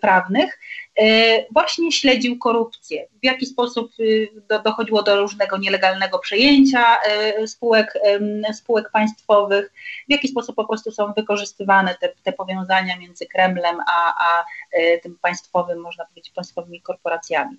prawnych, 0.00 0.58
właśnie 1.50 1.92
śledził 1.92 2.38
korupcję. 2.38 3.06
W 3.22 3.24
jaki 3.24 3.46
sposób 3.46 3.92
dochodziło 4.64 5.02
do 5.02 5.20
różnego 5.20 5.58
nielegalnego 5.58 6.18
przejęcia 6.18 6.98
spółek, 7.46 7.98
spółek 8.52 8.90
państwowych, 8.90 9.72
w 10.08 10.12
jaki 10.12 10.28
sposób 10.28 10.56
po 10.56 10.64
prostu 10.64 10.90
są 10.90 11.12
wykorzystywane 11.12 11.94
te, 12.00 12.08
te 12.22 12.32
powiązania 12.32 12.96
między 12.96 13.26
Kremlem 13.26 13.76
a, 13.80 14.14
a 14.26 14.44
tym 15.02 15.18
państwowym, 15.22 15.80
można 15.80 16.04
powiedzieć, 16.04 16.32
państwowymi 16.34 16.80
korporacjami. 16.80 17.56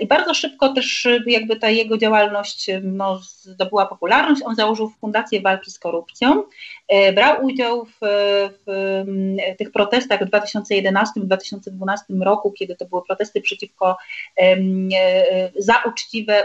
I 0.00 0.06
bardzo 0.06 0.34
szybko 0.34 0.72
też 0.72 1.08
jakby 1.26 1.56
ta 1.56 1.70
jego 1.70 1.98
działalność 1.98 2.70
no, 2.82 3.20
zdobyła 3.22 3.86
popularność. 3.86 4.42
On 4.44 4.54
założył 4.54 4.90
Fundację 5.00 5.40
Walki 5.40 5.70
z 5.70 5.78
Korupcją, 5.78 6.44
brał 7.14 7.44
udział 7.44 7.84
w, 7.84 7.96
w 8.66 9.04
tych 9.58 9.72
protestach 9.72 10.20
w 10.20 10.30
2011-2012 10.30 12.22
roku, 12.22 12.52
kiedy 12.52 12.76
to 12.76 12.84
były 12.84 13.02
protesty 13.04 13.40
przeciwko 13.40 13.96
za 15.56 15.74
uczciwe 15.88 16.44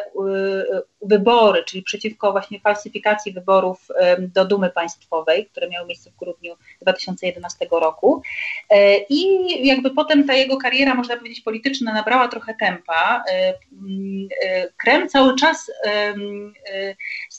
wybory, 1.01 1.63
czyli 1.63 1.83
przeciwko 1.83 2.31
właśnie 2.31 2.59
falsyfikacji 2.59 3.33
wyborów 3.33 3.87
do 4.19 4.45
Dumy 4.45 4.69
Państwowej, 4.69 5.45
które 5.45 5.69
miały 5.69 5.87
miejsce 5.87 6.11
w 6.11 6.15
grudniu 6.15 6.55
2011 6.81 7.67
roku. 7.71 8.21
E, 8.69 8.97
I 9.09 9.67
jakby 9.67 9.91
potem 9.91 10.27
ta 10.27 10.33
jego 10.33 10.57
kariera, 10.57 10.95
można 10.95 11.17
powiedzieć, 11.17 11.41
polityczna 11.41 11.93
nabrała 11.93 12.27
trochę 12.27 12.53
tempa. 12.59 13.23
E, 13.31 13.53
e, 14.43 14.67
Krem 14.77 15.09
cały 15.09 15.35
czas 15.35 15.71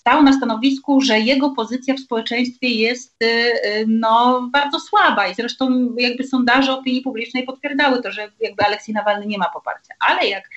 stał 0.00 0.22
na 0.22 0.32
stanowisku, 0.32 1.00
że 1.00 1.18
jego 1.18 1.50
pozycja 1.50 1.94
w 1.94 2.00
społeczeństwie 2.00 2.68
jest 2.68 3.18
no, 3.86 4.42
bardzo 4.52 4.80
słaba 4.80 5.28
i 5.28 5.34
zresztą 5.34 5.94
jakby 5.98 6.24
sondaże 6.24 6.72
opinii 6.72 7.00
publicznej 7.00 7.44
potwierdzały 7.44 8.02
to, 8.02 8.12
że 8.12 8.30
jakby 8.40 8.64
Aleksiej 8.64 8.94
Nawalny 8.94 9.26
nie 9.26 9.38
ma 9.38 9.50
poparcia. 9.50 9.94
Ale 10.08 10.28
jak 10.28 10.50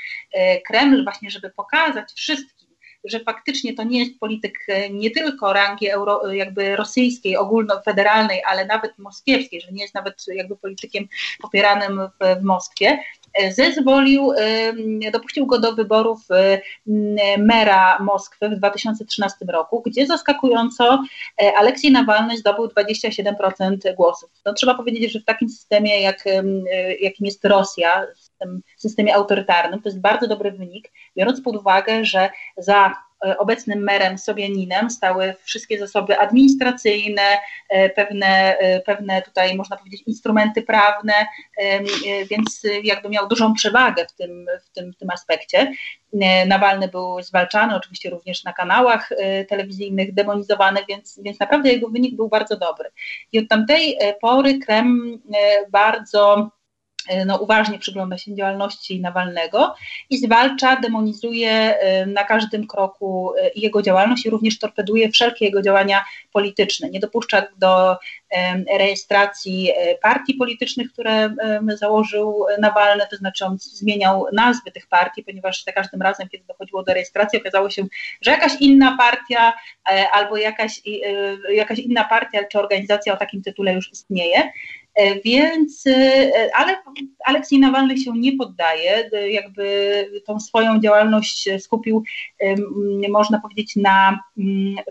Kreml 0.68 1.04
właśnie, 1.04 1.32
żeby 1.32 1.50
pokazać 1.50 2.14
wszystkim, 2.16 2.68
że 3.04 3.20
faktycznie 3.20 3.74
to 3.74 3.84
nie 3.84 4.00
jest 4.00 4.20
polityk 4.20 4.68
nie 4.92 5.12
tylko 5.12 5.54
rangi 5.54 5.90
euro, 5.90 6.32
jakby 6.32 6.76
rosyjskiej, 6.76 7.38
ogólnofederalnej, 7.38 8.42
ale 8.48 8.66
nawet 8.66 8.98
moskiewskiej, 8.98 9.62
że 9.62 9.72
nie 9.72 9.82
jest 9.82 9.96
nawet 9.96 10.24
jakby 10.28 10.56
politykiem 10.56 11.08
popieranym 11.42 12.00
w, 12.20 12.40
w 12.40 12.44
Moskwie, 12.44 13.00
zezwolił, 13.52 14.32
e, 14.32 15.12
dopuścił 15.12 15.46
go 15.46 15.60
do 15.60 15.74
wyborów 15.74 16.20
mera 17.38 18.00
Moskwy 18.00 18.50
w 18.50 18.56
2013 18.56 19.46
roku, 19.48 19.82
gdzie 19.86 20.08
zaskakująco 20.08 21.04
Aleksiej 21.56 21.92
Nawalny 21.92 22.38
zdobył 22.38 22.68
27% 22.68 23.96
głosów. 23.96 24.30
No, 24.46 24.54
trzeba 24.54 24.76
powiedzieć, 24.76 25.12
że 25.12 25.20
w 25.20 25.26
takim 25.26 25.50
systemie, 25.50 26.02
jak, 26.02 26.26
jakim 27.00 27.26
jest 27.26 27.46
Rosja, 27.46 28.06
system, 28.44 28.62
systemie 28.78 29.16
autorytarnym, 29.16 29.82
to 29.82 29.90
jest 29.90 30.02
bardzo 30.02 30.28
dobry 30.28 30.52
wynik, 30.52 30.92
biorąc 31.18 31.42
pod 31.42 31.56
uwagę, 31.56 32.06
że 32.06 32.30
za 32.58 32.86
e, 32.86 32.94
obecnym 33.38 33.84
merem 33.84 34.18
Sobianinem 34.18 34.90
stały 34.90 35.36
wszystkie 35.44 35.80
zasoby 35.80 36.20
administracyjne, 36.20 37.22
e, 37.70 37.90
pewne, 37.90 38.58
e, 38.58 38.80
pewne 38.80 39.22
tutaj 39.22 39.56
można 39.56 39.78
powiedzieć 39.78 40.04
instrumenty 40.06 40.62
prawne, 40.62 41.14
więc 42.30 42.62
jakby 42.84 43.10
miał 43.10 43.28
dużą 43.28 43.54
przewagę 43.54 44.06
w 44.06 44.14
tym, 44.14 44.46
w 44.66 44.70
tym, 44.70 44.94
w 44.94 44.98
tym 44.98 45.10
aspekcie. 45.10 45.72
Nawalny 46.48 46.88
był 46.88 47.22
zwalczany, 47.22 47.76
oczywiście 47.76 48.10
również 48.10 48.44
na 48.44 48.54
kanałach 48.54 49.10
telewizyjnych, 49.50 50.14
demonizowany, 50.14 50.80
więc, 50.90 51.20
więc 51.24 51.40
naprawdę 51.40 51.70
jego 51.70 51.90
wynik 51.90 52.16
był 52.16 52.30
bardzo 52.30 52.58
dobry. 52.58 52.90
I 53.32 53.40
od 53.40 53.48
tamtej 53.48 53.98
pory 54.22 54.60
Krem 54.60 55.20
bardzo 55.70 56.52
E, 56.63 56.63
no, 57.26 57.38
uważnie 57.38 57.80
przygląda 57.80 58.18
się 58.18 58.36
działalności 58.36 59.02
Nawalnego 59.02 59.76
i 60.10 60.18
zwalcza, 60.18 60.76
demonizuje 60.76 61.52
e, 61.52 62.06
na 62.06 62.24
każdym 62.24 62.68
kroku 62.68 63.34
e, 63.38 63.52
jego 63.56 63.82
działalność 63.82 64.26
i 64.26 64.30
również 64.30 64.60
torpeduje 64.60 65.12
wszelkie 65.12 65.46
jego 65.46 65.62
działania 65.62 66.06
polityczne. 66.32 66.90
Nie 66.90 67.00
dopuszcza 67.00 67.44
do 67.58 67.98
rejestracji 68.78 69.72
partii 70.02 70.34
politycznych, 70.34 70.94
które 70.94 71.36
założył 71.68 72.46
Nawalny, 72.60 73.04
to 73.12 73.16
znaczy 73.16 73.46
on 73.46 73.58
zmieniał 73.60 74.26
nazwy 74.34 74.72
tych 74.72 74.88
partii, 74.88 75.24
ponieważ 75.24 75.64
za 75.64 75.72
każdym 75.72 76.02
razem, 76.02 76.30
kiedy 76.30 76.46
dochodziło 76.46 76.84
do 76.84 76.94
rejestracji, 76.94 77.40
okazało 77.40 77.70
się, 77.70 77.86
że 78.22 78.32
jakaś 78.32 78.52
inna 78.60 78.98
partia 78.98 79.54
albo 80.12 80.38
jakaś, 80.38 80.82
jakaś 81.54 81.80
inna 81.80 82.04
partia 82.04 82.44
czy 82.52 82.60
organizacja 82.60 83.14
o 83.14 83.18
takim 83.18 83.42
tytule 83.42 83.74
już 83.74 83.92
istnieje. 83.92 84.52
E, 84.96 85.22
więc, 85.22 85.88
e, 85.88 86.50
ale 86.56 86.78
Aleksiej 87.26 87.60
Nawalny 87.60 87.98
się 87.98 88.12
nie 88.16 88.38
poddaje, 88.38 89.10
e, 89.14 89.30
jakby 89.30 90.22
tą 90.26 90.40
swoją 90.40 90.80
działalność 90.80 91.50
skupił, 91.60 92.04
można 93.10 93.40
powiedzieć, 93.40 93.76
na 93.76 94.20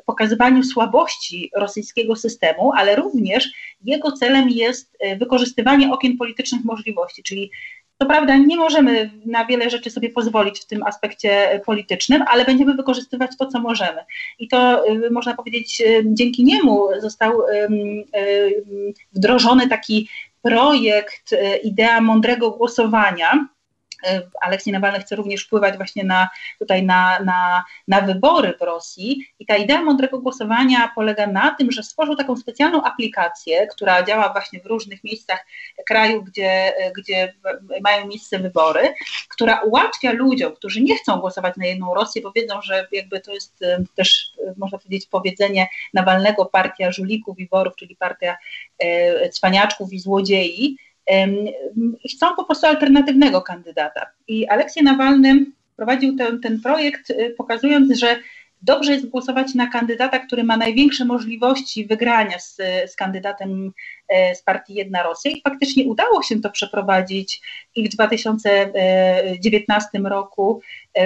pokazywaniu 0.06 0.62
słabości 0.62 1.50
rosyjskiego 1.56 2.16
systemu, 2.16 2.72
ale 2.72 2.96
również 2.96 3.48
jego 3.84 4.12
celem 4.12 4.48
jest 4.48 4.98
wykorzystywanie 5.18 5.92
okien 5.92 6.16
politycznych 6.16 6.64
możliwości, 6.64 7.22
czyli 7.22 7.50
co 8.02 8.06
prawda 8.06 8.36
nie 8.36 8.56
możemy 8.56 9.10
na 9.26 9.44
wiele 9.44 9.70
rzeczy 9.70 9.90
sobie 9.90 10.10
pozwolić 10.10 10.60
w 10.60 10.66
tym 10.66 10.82
aspekcie 10.82 11.60
politycznym, 11.66 12.24
ale 12.28 12.44
będziemy 12.44 12.74
wykorzystywać 12.74 13.30
to, 13.38 13.46
co 13.46 13.60
możemy. 13.60 14.04
I 14.38 14.48
to 14.48 14.88
y, 14.88 15.10
można 15.10 15.34
powiedzieć, 15.34 15.80
y, 15.80 16.02
dzięki 16.06 16.44
niemu 16.44 16.88
został 17.00 17.32
wdrożony 19.12 19.68
taki 19.68 20.08
projekt, 20.42 21.32
y, 21.32 21.56
idea 21.56 22.00
mądrego 22.00 22.50
głosowania, 22.50 23.48
Aleksiej 24.40 24.72
Nawalny 24.72 25.00
chce 25.00 25.16
również 25.16 25.44
wpływać 25.44 25.76
właśnie 25.76 26.04
na, 26.04 26.28
tutaj 26.58 26.82
na, 26.82 27.18
na, 27.20 27.64
na 27.88 28.00
wybory 28.00 28.54
w 28.58 28.62
Rosji 28.62 29.26
i 29.38 29.46
ta 29.46 29.56
idea 29.56 29.82
mądrego 29.82 30.18
głosowania 30.18 30.92
polega 30.94 31.26
na 31.26 31.54
tym, 31.54 31.72
że 31.72 31.82
stworzył 31.82 32.16
taką 32.16 32.36
specjalną 32.36 32.82
aplikację, 32.82 33.66
która 33.66 34.02
działa 34.02 34.32
właśnie 34.32 34.60
w 34.60 34.66
różnych 34.66 35.04
miejscach 35.04 35.46
kraju, 35.86 36.22
gdzie, 36.22 36.72
gdzie 36.96 37.34
mają 37.80 38.06
miejsce 38.06 38.38
wybory, 38.38 38.94
która 39.28 39.60
ułatwia 39.60 40.12
ludziom, 40.12 40.52
którzy 40.52 40.80
nie 40.80 40.96
chcą 40.96 41.20
głosować 41.20 41.56
na 41.56 41.66
jedną 41.66 41.94
Rosję, 41.94 42.22
bo 42.22 42.32
wiedzą, 42.32 42.62
że 42.62 42.86
jakby 42.92 43.20
to 43.20 43.32
jest 43.32 43.62
e, 43.62 43.84
też, 43.94 44.32
e, 44.48 44.54
można 44.56 44.78
powiedzieć, 44.78 45.08
powiedzenie 45.10 45.68
Nawalnego 45.94 46.46
partia 46.46 46.92
żulików 46.92 47.38
i 47.38 47.48
worów, 47.48 47.76
czyli 47.76 47.96
partia 47.96 48.36
cwaniaczków 49.32 49.92
i 49.92 50.00
złodziei, 50.00 50.76
chcą 52.14 52.36
po 52.36 52.44
prostu 52.44 52.66
alternatywnego 52.66 53.42
kandydata. 53.42 54.06
I 54.28 54.48
Aleksiej 54.48 54.84
Nawalny 54.84 55.46
prowadził 55.76 56.16
ten, 56.16 56.40
ten 56.40 56.60
projekt, 56.60 57.10
y, 57.10 57.34
pokazując, 57.38 57.98
że 57.98 58.16
dobrze 58.62 58.92
jest 58.92 59.08
głosować 59.08 59.54
na 59.54 59.66
kandydata, 59.66 60.18
który 60.18 60.44
ma 60.44 60.56
największe 60.56 61.04
możliwości 61.04 61.86
wygrania 61.86 62.38
z, 62.38 62.56
z 62.86 62.96
kandydatem 62.96 63.72
e, 64.08 64.34
z 64.34 64.42
partii 64.42 64.74
Jedna 64.74 65.02
Rosja 65.02 65.30
i 65.30 65.40
faktycznie 65.40 65.84
udało 65.84 66.22
się 66.22 66.40
to 66.40 66.50
przeprowadzić 66.50 67.42
i 67.76 67.88
w 67.88 67.92
2019 67.92 69.98
roku 69.98 70.60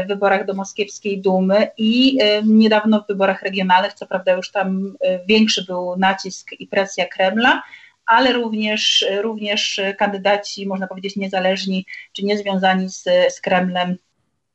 w 0.04 0.08
wyborach 0.08 0.46
do 0.46 0.54
Moskiewskiej 0.54 1.20
Dumy 1.20 1.68
i 1.78 2.18
niedawno 2.44 3.02
w 3.02 3.06
wyborach 3.06 3.42
regionalnych, 3.42 3.92
co 3.92 4.06
prawda 4.06 4.32
już 4.32 4.50
tam 4.50 4.96
większy 5.26 5.64
był 5.64 5.96
nacisk 5.96 6.52
i 6.52 6.66
presja 6.66 7.06
Kremla, 7.06 7.62
ale 8.06 8.32
również, 8.32 9.06
również 9.20 9.80
kandydaci, 9.98 10.66
można 10.66 10.86
powiedzieć, 10.86 11.16
niezależni 11.16 11.86
czy 12.12 12.24
niezwiązani 12.24 12.88
z, 12.88 13.04
z 13.28 13.40
Kremlem 13.40 13.96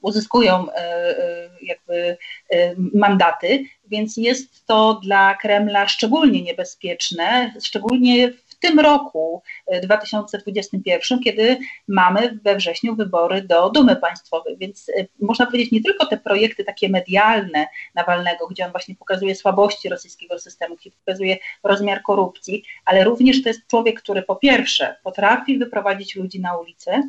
uzyskują 0.01 0.71
e, 0.71 0.75
e, 0.75 1.49
jakby 1.61 2.17
e, 2.49 2.75
mandaty, 2.93 3.65
więc 3.87 4.17
jest 4.17 4.65
to 4.65 4.99
dla 5.03 5.35
Kremla 5.35 5.87
szczególnie 5.87 6.41
niebezpieczne, 6.41 7.53
szczególnie 7.63 8.31
w 8.31 8.50
tym 8.61 8.79
roku 8.79 9.41
2021, 9.83 11.19
kiedy 11.19 11.57
mamy 11.87 12.39
we 12.43 12.55
wrześniu 12.55 12.95
wybory 12.95 13.41
do 13.41 13.69
Dumy 13.69 13.95
Państwowej, 13.95 14.57
więc 14.57 14.91
można 15.21 15.45
powiedzieć 15.45 15.71
nie 15.71 15.81
tylko 15.81 16.05
te 16.05 16.17
projekty 16.17 16.63
takie 16.63 16.89
medialne 16.89 17.67
Nawalnego, 17.95 18.47
gdzie 18.47 18.65
on 18.65 18.71
właśnie 18.71 18.95
pokazuje 18.95 19.35
słabości 19.35 19.89
rosyjskiego 19.89 20.39
systemu, 20.39 20.75
gdzie 20.75 20.91
pokazuje 20.91 21.37
rozmiar 21.63 22.01
korupcji, 22.01 22.63
ale 22.85 23.03
również 23.03 23.43
to 23.43 23.49
jest 23.49 23.67
człowiek, 23.67 24.01
który 24.01 24.21
po 24.21 24.35
pierwsze 24.35 24.95
potrafi 25.03 25.57
wyprowadzić 25.57 26.15
ludzi 26.15 26.39
na 26.39 26.57
ulicę, 26.57 27.03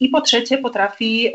i 0.00 0.08
po 0.08 0.20
trzecie 0.20 0.58
potrafi, 0.58 1.32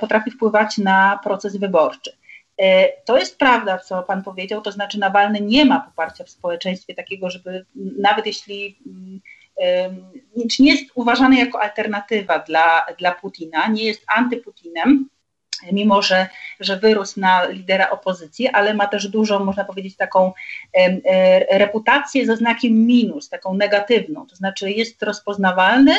potrafi 0.00 0.30
wpływać 0.30 0.78
na 0.78 1.20
proces 1.24 1.56
wyborczy. 1.56 2.12
E, 2.58 2.88
to 3.02 3.18
jest 3.18 3.38
prawda, 3.38 3.78
co 3.78 4.02
Pan 4.02 4.22
powiedział, 4.22 4.62
to 4.62 4.72
znaczy 4.72 4.98
Nawalny 4.98 5.40
nie 5.40 5.64
ma 5.64 5.80
poparcia 5.80 6.24
w 6.24 6.30
społeczeństwie 6.30 6.94
takiego, 6.94 7.30
żeby 7.30 7.66
nawet 7.98 8.26
jeśli 8.26 8.78
czy 10.50 10.62
nie 10.62 10.72
jest 10.72 10.90
uważany 10.94 11.36
jako 11.36 11.62
alternatywa 11.62 12.38
dla, 12.38 12.86
dla 12.98 13.12
Putina, 13.12 13.68
nie 13.68 13.84
jest 13.84 14.02
antyputinem, 14.16 15.08
mimo 15.72 16.02
że, 16.02 16.26
że 16.60 16.76
wyrósł 16.76 17.20
na 17.20 17.44
lidera 17.44 17.90
opozycji, 17.90 18.48
ale 18.48 18.74
ma 18.74 18.86
też 18.86 19.08
dużą, 19.08 19.44
można 19.44 19.64
powiedzieć, 19.64 19.96
taką 19.96 20.32
e, 20.74 21.58
reputację 21.58 22.26
ze 22.26 22.36
znakiem 22.36 22.86
minus, 22.86 23.28
taką 23.28 23.54
negatywną, 23.54 24.26
to 24.26 24.36
znaczy 24.36 24.70
jest 24.70 25.02
rozpoznawalny, 25.02 25.94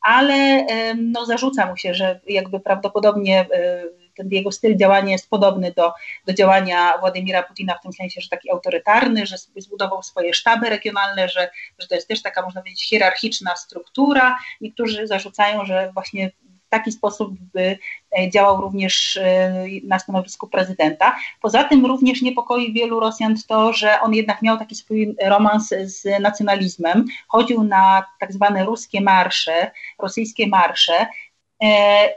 ale 0.00 0.66
no, 0.96 1.26
zarzuca 1.26 1.66
mu 1.66 1.76
się, 1.76 1.94
że 1.94 2.20
jakby 2.26 2.60
prawdopodobnie 2.60 3.40
e, 3.40 3.84
ten 4.16 4.28
jego 4.30 4.52
styl 4.52 4.76
działania 4.76 5.12
jest 5.12 5.30
podobny 5.30 5.72
do, 5.76 5.92
do 6.26 6.32
działania 6.32 6.98
Władimira 6.98 7.42
Putina 7.42 7.74
w 7.74 7.82
tym 7.82 7.92
sensie, 7.92 8.20
że 8.20 8.28
taki 8.28 8.50
autorytarny, 8.50 9.26
że 9.26 9.36
zbudował 9.56 10.02
swoje 10.02 10.34
sztaby 10.34 10.70
regionalne, 10.70 11.28
że, 11.28 11.50
że 11.78 11.88
to 11.88 11.94
jest 11.94 12.08
też 12.08 12.22
taka, 12.22 12.42
można 12.42 12.60
powiedzieć, 12.60 12.88
hierarchiczna 12.88 13.56
struktura. 13.56 14.36
Niektórzy 14.60 15.06
zarzucają, 15.06 15.64
że 15.64 15.90
właśnie 15.94 16.30
taki 16.72 16.92
sposób 16.92 17.34
by 17.40 17.78
e, 18.18 18.30
działał 18.30 18.60
również 18.60 19.16
e, 19.16 19.52
na 19.84 19.98
stanowisku 19.98 20.48
prezydenta. 20.48 21.16
Poza 21.40 21.64
tym 21.64 21.86
również 21.86 22.22
niepokoi 22.22 22.72
wielu 22.72 23.00
Rosjan 23.00 23.34
to, 23.48 23.72
że 23.72 24.00
on 24.00 24.14
jednak 24.14 24.42
miał 24.42 24.58
taki 24.58 24.74
swój 24.74 25.16
romans 25.24 25.68
z 25.84 26.20
nacjonalizmem. 26.20 27.04
Chodził 27.28 27.64
na 27.64 28.04
tak 28.20 28.32
zwane 28.32 28.64
ruskie 28.64 29.00
marsze, 29.00 29.70
rosyjskie 29.98 30.46
marsze, 30.46 31.06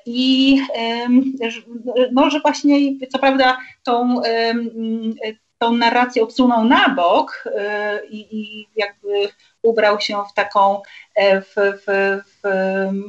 i 0.05 0.57
no, 2.11 2.29
że 2.29 2.39
właśnie 2.39 2.77
co 3.09 3.19
prawda 3.19 3.57
tą, 3.83 4.21
tą 5.59 5.73
narrację 5.73 6.23
odsunął 6.23 6.65
na 6.65 6.89
bok 6.89 7.43
i, 8.09 8.27
i 8.31 8.67
jakby 8.75 9.29
ubrał 9.65 9.99
się 9.99 10.17
w 10.31 10.33
taką, 10.33 10.81
e, 11.15 11.41
w, 11.41 11.55
w, 11.55 11.85
w, 12.25 12.47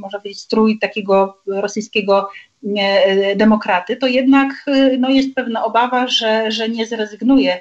można 0.00 0.18
powiedzieć, 0.18 0.40
strój 0.40 0.78
takiego 0.78 1.38
rosyjskiego 1.46 2.30
e, 2.76 3.36
demokraty, 3.36 3.96
to 3.96 4.06
jednak 4.06 4.52
e, 4.66 4.96
no, 4.96 5.10
jest 5.10 5.34
pewna 5.34 5.64
obawa, 5.64 6.08
że, 6.08 6.50
że 6.50 6.68
nie 6.68 6.86
zrezygnuje 6.86 7.60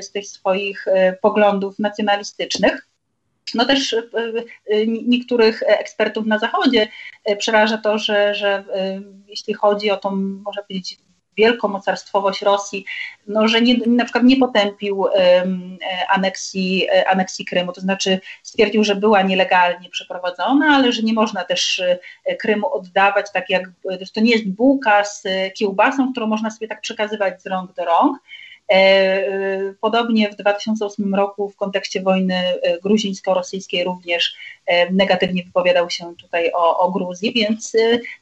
z 0.00 0.12
tych 0.12 0.26
swoich 0.26 0.86
poglądów 1.22 1.78
nacjonalistycznych. 1.78 2.88
No 3.54 3.64
też 3.64 3.96
niektórych 4.86 5.62
ekspertów 5.66 6.26
na 6.26 6.38
Zachodzie 6.38 6.88
przeraża 7.38 7.78
to, 7.78 7.98
że, 7.98 8.34
że 8.34 8.64
jeśli 9.28 9.54
chodzi 9.54 9.90
o 9.90 9.96
tą, 9.96 10.16
można 10.16 10.62
powiedzieć, 10.62 10.98
wielkomocarstwowość 11.36 12.42
Rosji, 12.42 12.84
no, 13.26 13.48
że 13.48 13.60
nie, 13.60 13.76
na 13.86 14.04
przykład 14.04 14.24
nie 14.24 14.36
potępił 14.36 15.00
um, 15.00 15.78
aneksji, 16.08 16.86
aneksji 17.06 17.44
Krymu, 17.44 17.72
to 17.72 17.80
znaczy 17.80 18.20
stwierdził, 18.42 18.84
że 18.84 18.96
była 18.96 19.22
nielegalnie 19.22 19.88
przeprowadzona, 19.88 20.66
ale 20.66 20.92
że 20.92 21.02
nie 21.02 21.12
można 21.12 21.44
też 21.44 21.82
Krymu 22.38 22.74
oddawać 22.74 23.26
tak 23.32 23.50
jak, 23.50 23.62
to 24.14 24.20
nie 24.20 24.30
jest 24.30 24.48
bułka 24.48 25.04
z 25.04 25.22
kiełbasą, 25.54 26.12
którą 26.12 26.26
można 26.26 26.50
sobie 26.50 26.68
tak 26.68 26.80
przekazywać 26.80 27.42
z 27.42 27.46
rąk 27.46 27.72
do 27.72 27.84
rąk, 27.84 28.18
podobnie 29.80 30.30
w 30.30 30.36
2008 30.36 31.14
roku 31.14 31.48
w 31.48 31.56
kontekście 31.56 32.02
wojny 32.02 32.34
e, 32.34 32.80
gruzińsko-rosyjskiej 32.80 33.84
również 33.84 34.34
negatywnie 34.92 35.44
wypowiadał 35.44 35.90
się 35.90 36.14
tutaj 36.22 36.52
o, 36.54 36.78
o 36.78 36.90
Gruzji, 36.90 37.32
więc 37.32 37.72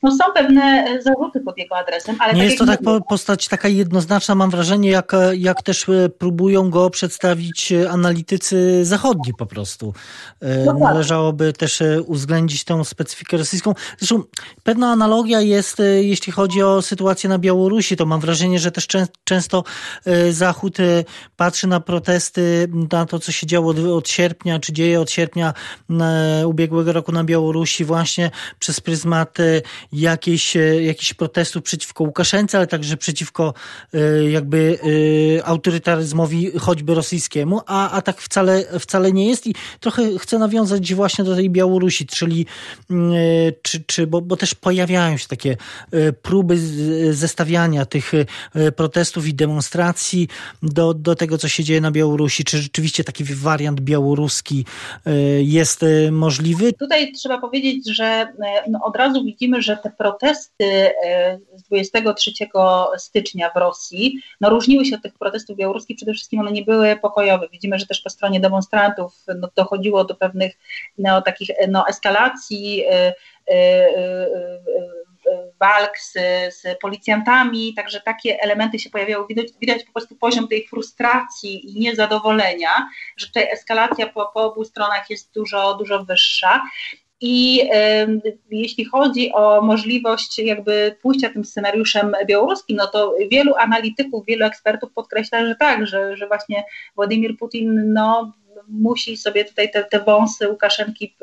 no, 0.03 0.11
są 0.11 0.25
pewne 0.35 0.87
zarzuty 1.03 1.41
pod 1.41 1.59
jego 1.59 1.77
adresem. 1.77 2.17
Ale 2.19 2.35
Nie 2.35 2.41
tak 2.41 2.47
jest 2.47 2.59
to 2.59 2.67
tak 2.67 2.81
mówię, 2.81 3.01
postać 3.09 3.49
taka 3.49 3.69
jednoznaczna, 3.69 4.35
mam 4.35 4.51
wrażenie, 4.51 4.91
jak, 4.91 5.13
jak 5.37 5.63
też 5.63 5.87
próbują 6.19 6.71
go 6.71 6.91
przedstawić 6.91 7.73
analitycy 7.91 8.85
zachodni 8.85 9.35
po 9.39 9.47
prostu. 9.47 9.95
No 10.67 10.73
Należałoby 10.73 11.53
też 11.53 11.83
uwzględnić 12.07 12.65
tę 12.65 12.85
specyfikę 12.85 13.37
rosyjską. 13.37 13.75
Zresztą 13.99 14.23
pewna 14.63 14.91
analogia 14.91 15.41
jest, 15.41 15.83
jeśli 16.01 16.33
chodzi 16.33 16.63
o 16.63 16.83
sytuację 16.83 17.29
na 17.29 17.39
Białorusi, 17.39 17.97
to 17.97 18.07
mam 18.07 18.21
wrażenie, 18.21 18.59
że 18.59 18.71
też 18.71 18.87
często 19.25 19.65
Zachód 20.35 20.81
y, 20.81 21.05
patrzy 21.37 21.67
na 21.67 21.81
protesty, 21.81 22.69
na 22.93 23.07
to, 23.07 23.19
co 23.19 23.33
się 23.33 23.47
działo 23.47 23.71
od, 23.71 23.79
od 23.79 24.09
sierpnia, 24.09 24.59
czy 24.59 24.73
dzieje 24.73 25.01
od 25.01 25.11
sierpnia 25.11 25.55
y, 26.41 26.47
ubiegłego 26.47 26.93
roku 26.93 27.13
na 27.13 27.25
Białorusi, 27.25 27.85
właśnie 27.85 28.31
przez 28.59 28.81
pryzmat 28.81 29.41
y, 29.41 29.63
jakiejś, 29.93 30.57
jakichś 30.81 31.15
protestów 31.15 31.63
przeciwko 31.63 32.05
Łukaszence, 32.05 32.59
ale 32.59 32.67
także 32.67 32.97
przeciwko 32.97 33.55
jakby 34.31 34.79
autorytaryzmowi 35.45 36.51
choćby 36.59 36.95
rosyjskiemu, 36.95 37.61
a, 37.67 37.91
a 37.91 38.03
tak 38.03 38.21
wcale, 38.21 38.65
wcale 38.81 39.13
nie 39.13 39.29
jest. 39.29 39.47
I 39.47 39.55
trochę 39.81 40.19
chcę 40.19 40.39
nawiązać 40.39 40.95
właśnie 40.95 41.25
do 41.25 41.35
tej 41.35 41.51
Białorusi, 41.51 42.07
czyli 42.07 42.47
czy, 43.63 43.85
czy, 43.87 44.07
bo, 44.07 44.21
bo 44.21 44.37
też 44.37 44.55
pojawiają 44.55 45.17
się 45.17 45.29
takie 45.29 45.57
próby 46.23 46.59
zestawiania 47.13 47.87
tych 47.87 48.13
protestów 48.77 49.27
i 49.27 49.35
demonstracji 49.35 50.24
do, 50.63 50.95
do 50.95 51.15
tego, 51.15 51.39
co 51.39 51.49
się 51.49 51.65
dzieje 51.65 51.81
na 51.81 51.91
Białorusi? 51.91 52.45
Czy 52.45 52.59
rzeczywiście 52.59 53.05
taki 53.05 53.25
wariant 53.25 53.81
białoruski 53.81 54.65
e, 55.07 55.13
jest 55.43 55.83
e, 55.83 56.11
możliwy? 56.13 56.73
Tutaj 56.73 57.13
trzeba 57.13 57.39
powiedzieć, 57.39 57.89
że 57.91 58.05
e, 58.05 58.31
no 58.71 58.81
od 58.85 58.97
razu 58.97 59.25
widzimy, 59.25 59.63
że 59.63 59.77
te 59.77 59.91
protesty 59.91 60.91
z 61.55 61.63
23 61.63 62.33
stycznia 62.97 63.51
w 63.51 63.57
Rosji 63.57 64.19
no 64.41 64.51
różniły 64.51 64.85
się 64.85 64.97
od 64.97 65.03
tych 65.03 65.19
protestów 65.19 65.57
białoruskich. 65.57 65.97
Przede 65.97 66.13
wszystkim 66.13 66.41
one 66.41 66.53
nie 66.53 66.63
były 66.63 66.97
pokojowe. 66.97 67.49
Widzimy, 67.53 67.79
że 67.79 67.87
też 67.87 68.01
po 68.01 68.11
stronie 68.11 68.41
demonstrantów 68.41 69.25
no, 69.37 69.49
dochodziło 69.57 70.05
do 70.05 70.15
pewnych 70.15 70.53
no, 70.99 71.23
takich 71.23 71.49
no, 71.69 71.85
eskalacji. 71.89 72.77
Yy, 72.77 72.85
yy, 73.49 75.04
walk 75.61 75.99
z, 75.99 76.13
z 76.55 76.79
policjantami, 76.81 77.75
także 77.75 78.01
takie 78.01 78.41
elementy 78.41 78.79
się 78.79 78.91
pojawiały. 78.91 79.27
Widać, 79.27 79.47
widać 79.61 79.85
po 79.85 79.93
prostu 79.93 80.17
poziom 80.17 80.49
tej 80.49 80.67
frustracji 80.69 81.71
i 81.71 81.81
niezadowolenia, 81.81 82.89
że 83.17 83.27
tutaj 83.27 83.49
eskalacja 83.51 84.07
po, 84.07 84.31
po 84.35 84.45
obu 84.45 84.65
stronach 84.65 85.11
jest 85.11 85.35
dużo, 85.35 85.75
dużo 85.75 86.05
wyższa. 86.05 86.63
I 87.21 87.61
y, 88.23 88.39
jeśli 88.51 88.85
chodzi 88.85 89.33
o 89.33 89.61
możliwość 89.61 90.39
jakby 90.39 90.97
pójścia 91.03 91.31
tym 91.31 91.45
scenariuszem 91.45 92.17
białoruskim, 92.27 92.77
no 92.77 92.87
to 92.87 93.15
wielu 93.31 93.55
analityków, 93.55 94.27
wielu 94.27 94.47
ekspertów 94.47 94.93
podkreśla, 94.93 95.47
że 95.47 95.55
tak, 95.55 95.87
że, 95.87 96.17
że 96.17 96.27
właśnie 96.27 96.65
Władimir 96.97 97.37
Putin 97.39 97.93
no, 97.93 98.33
musi 98.69 99.17
sobie 99.17 99.45
tutaj 99.45 99.71
te, 99.71 99.85
te 99.85 100.01
wąsy 100.01 100.49
Łukaszenki, 100.49 101.17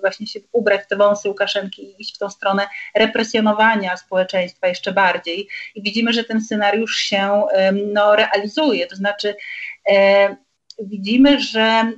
właśnie 0.00 0.26
się 0.26 0.40
ubrać 0.52 0.82
w 0.82 0.86
te 0.86 0.96
wąsy 0.96 1.28
Łukaszenki 1.28 1.82
i 1.82 2.02
iść 2.02 2.14
w 2.14 2.18
tą 2.18 2.30
stronę 2.30 2.68
represjonowania 2.94 3.96
społeczeństwa 3.96 4.68
jeszcze 4.68 4.92
bardziej. 4.92 5.48
I 5.74 5.82
widzimy, 5.82 6.12
że 6.12 6.24
ten 6.24 6.40
scenariusz 6.40 6.96
się 6.96 7.42
no, 7.92 8.16
realizuje, 8.16 8.86
to 8.86 8.96
znaczy 8.96 9.34
e, 9.90 10.36
widzimy, 10.80 11.40
że 11.40 11.92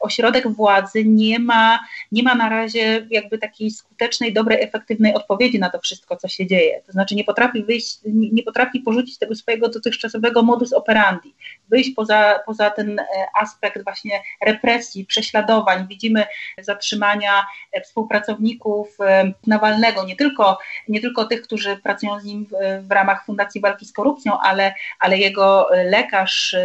ośrodek 0.00 0.48
władzy 0.48 1.04
nie 1.04 1.38
ma, 1.38 1.78
nie 2.12 2.22
ma 2.22 2.34
na 2.34 2.48
razie 2.48 3.06
jakby 3.10 3.38
takiej 3.38 3.70
skutecznej, 3.70 4.32
dobrej, 4.32 4.62
efektywnej 4.62 5.14
odpowiedzi 5.14 5.58
na 5.58 5.70
to 5.70 5.80
wszystko, 5.80 6.16
co 6.16 6.28
się 6.28 6.46
dzieje. 6.46 6.82
To 6.86 6.92
znaczy 6.92 7.14
nie 7.14 7.24
potrafi 7.24 7.64
wyjść, 7.64 7.98
nie 8.04 8.42
potrafi 8.42 8.80
porzucić 8.80 9.18
tego 9.18 9.34
swojego 9.34 9.68
dotychczasowego 9.68 10.42
modus 10.42 10.72
operandi, 10.72 11.34
wyjść 11.68 11.90
poza, 11.90 12.40
poza 12.46 12.70
ten 12.70 13.00
aspekt 13.40 13.84
właśnie 13.84 14.22
represji, 14.46 15.04
prześladowań. 15.04 15.86
Widzimy 15.88 16.24
zatrzymania 16.58 17.46
współpracowników 17.84 18.98
Nawalnego, 19.46 20.04
nie 20.04 20.16
tylko, 20.16 20.58
nie 20.88 21.00
tylko 21.00 21.24
tych, 21.24 21.42
którzy 21.42 21.76
pracują 21.76 22.20
z 22.20 22.24
nim 22.24 22.46
w, 22.46 22.86
w 22.88 22.90
ramach 22.90 23.24
Fundacji 23.26 23.60
Walki 23.60 23.86
z 23.86 23.92
Korupcją, 23.92 24.38
ale, 24.40 24.74
ale 24.98 25.18
jego 25.18 25.68
lekarz 25.84 26.56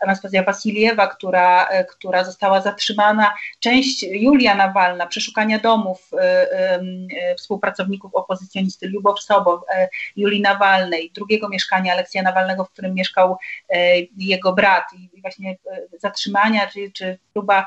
Anastazja 0.00 0.42
Wasiliewa, 0.42 1.06
która, 1.06 1.68
która 1.90 2.24
została 2.24 2.60
zatrzymana, 2.60 3.34
część 3.60 4.02
Julia 4.02 4.54
Nawalna, 4.54 5.06
przeszukania 5.06 5.58
domów 5.58 6.10
współpracowników 7.36 8.14
opozycjonisty 8.14 8.88
Lubow 8.88 9.20
Sobow, 9.22 9.60
Julii 10.16 10.40
Nawalnej, 10.40 11.10
drugiego 11.14 11.48
mieszkania 11.48 11.92
Aleksja 11.92 12.22
Nawalnego, 12.22 12.64
w 12.64 12.70
którym 12.70 12.94
mieszkał 12.94 13.36
jego 14.16 14.52
brat. 14.52 14.84
I 15.14 15.20
właśnie 15.20 15.56
zatrzymania 15.98 16.66
czy, 16.66 16.90
czy 16.92 17.18
próba 17.32 17.66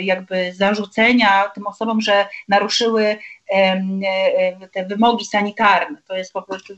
jakby 0.00 0.52
zarzucenia 0.52 1.48
tym 1.54 1.66
osobom, 1.66 2.00
że 2.00 2.26
naruszyły 2.48 3.16
te 4.72 4.84
wymogi 4.86 5.24
sanitarne. 5.24 5.98
To 6.08 6.16
jest 6.16 6.32
po 6.32 6.42
prostu, 6.42 6.74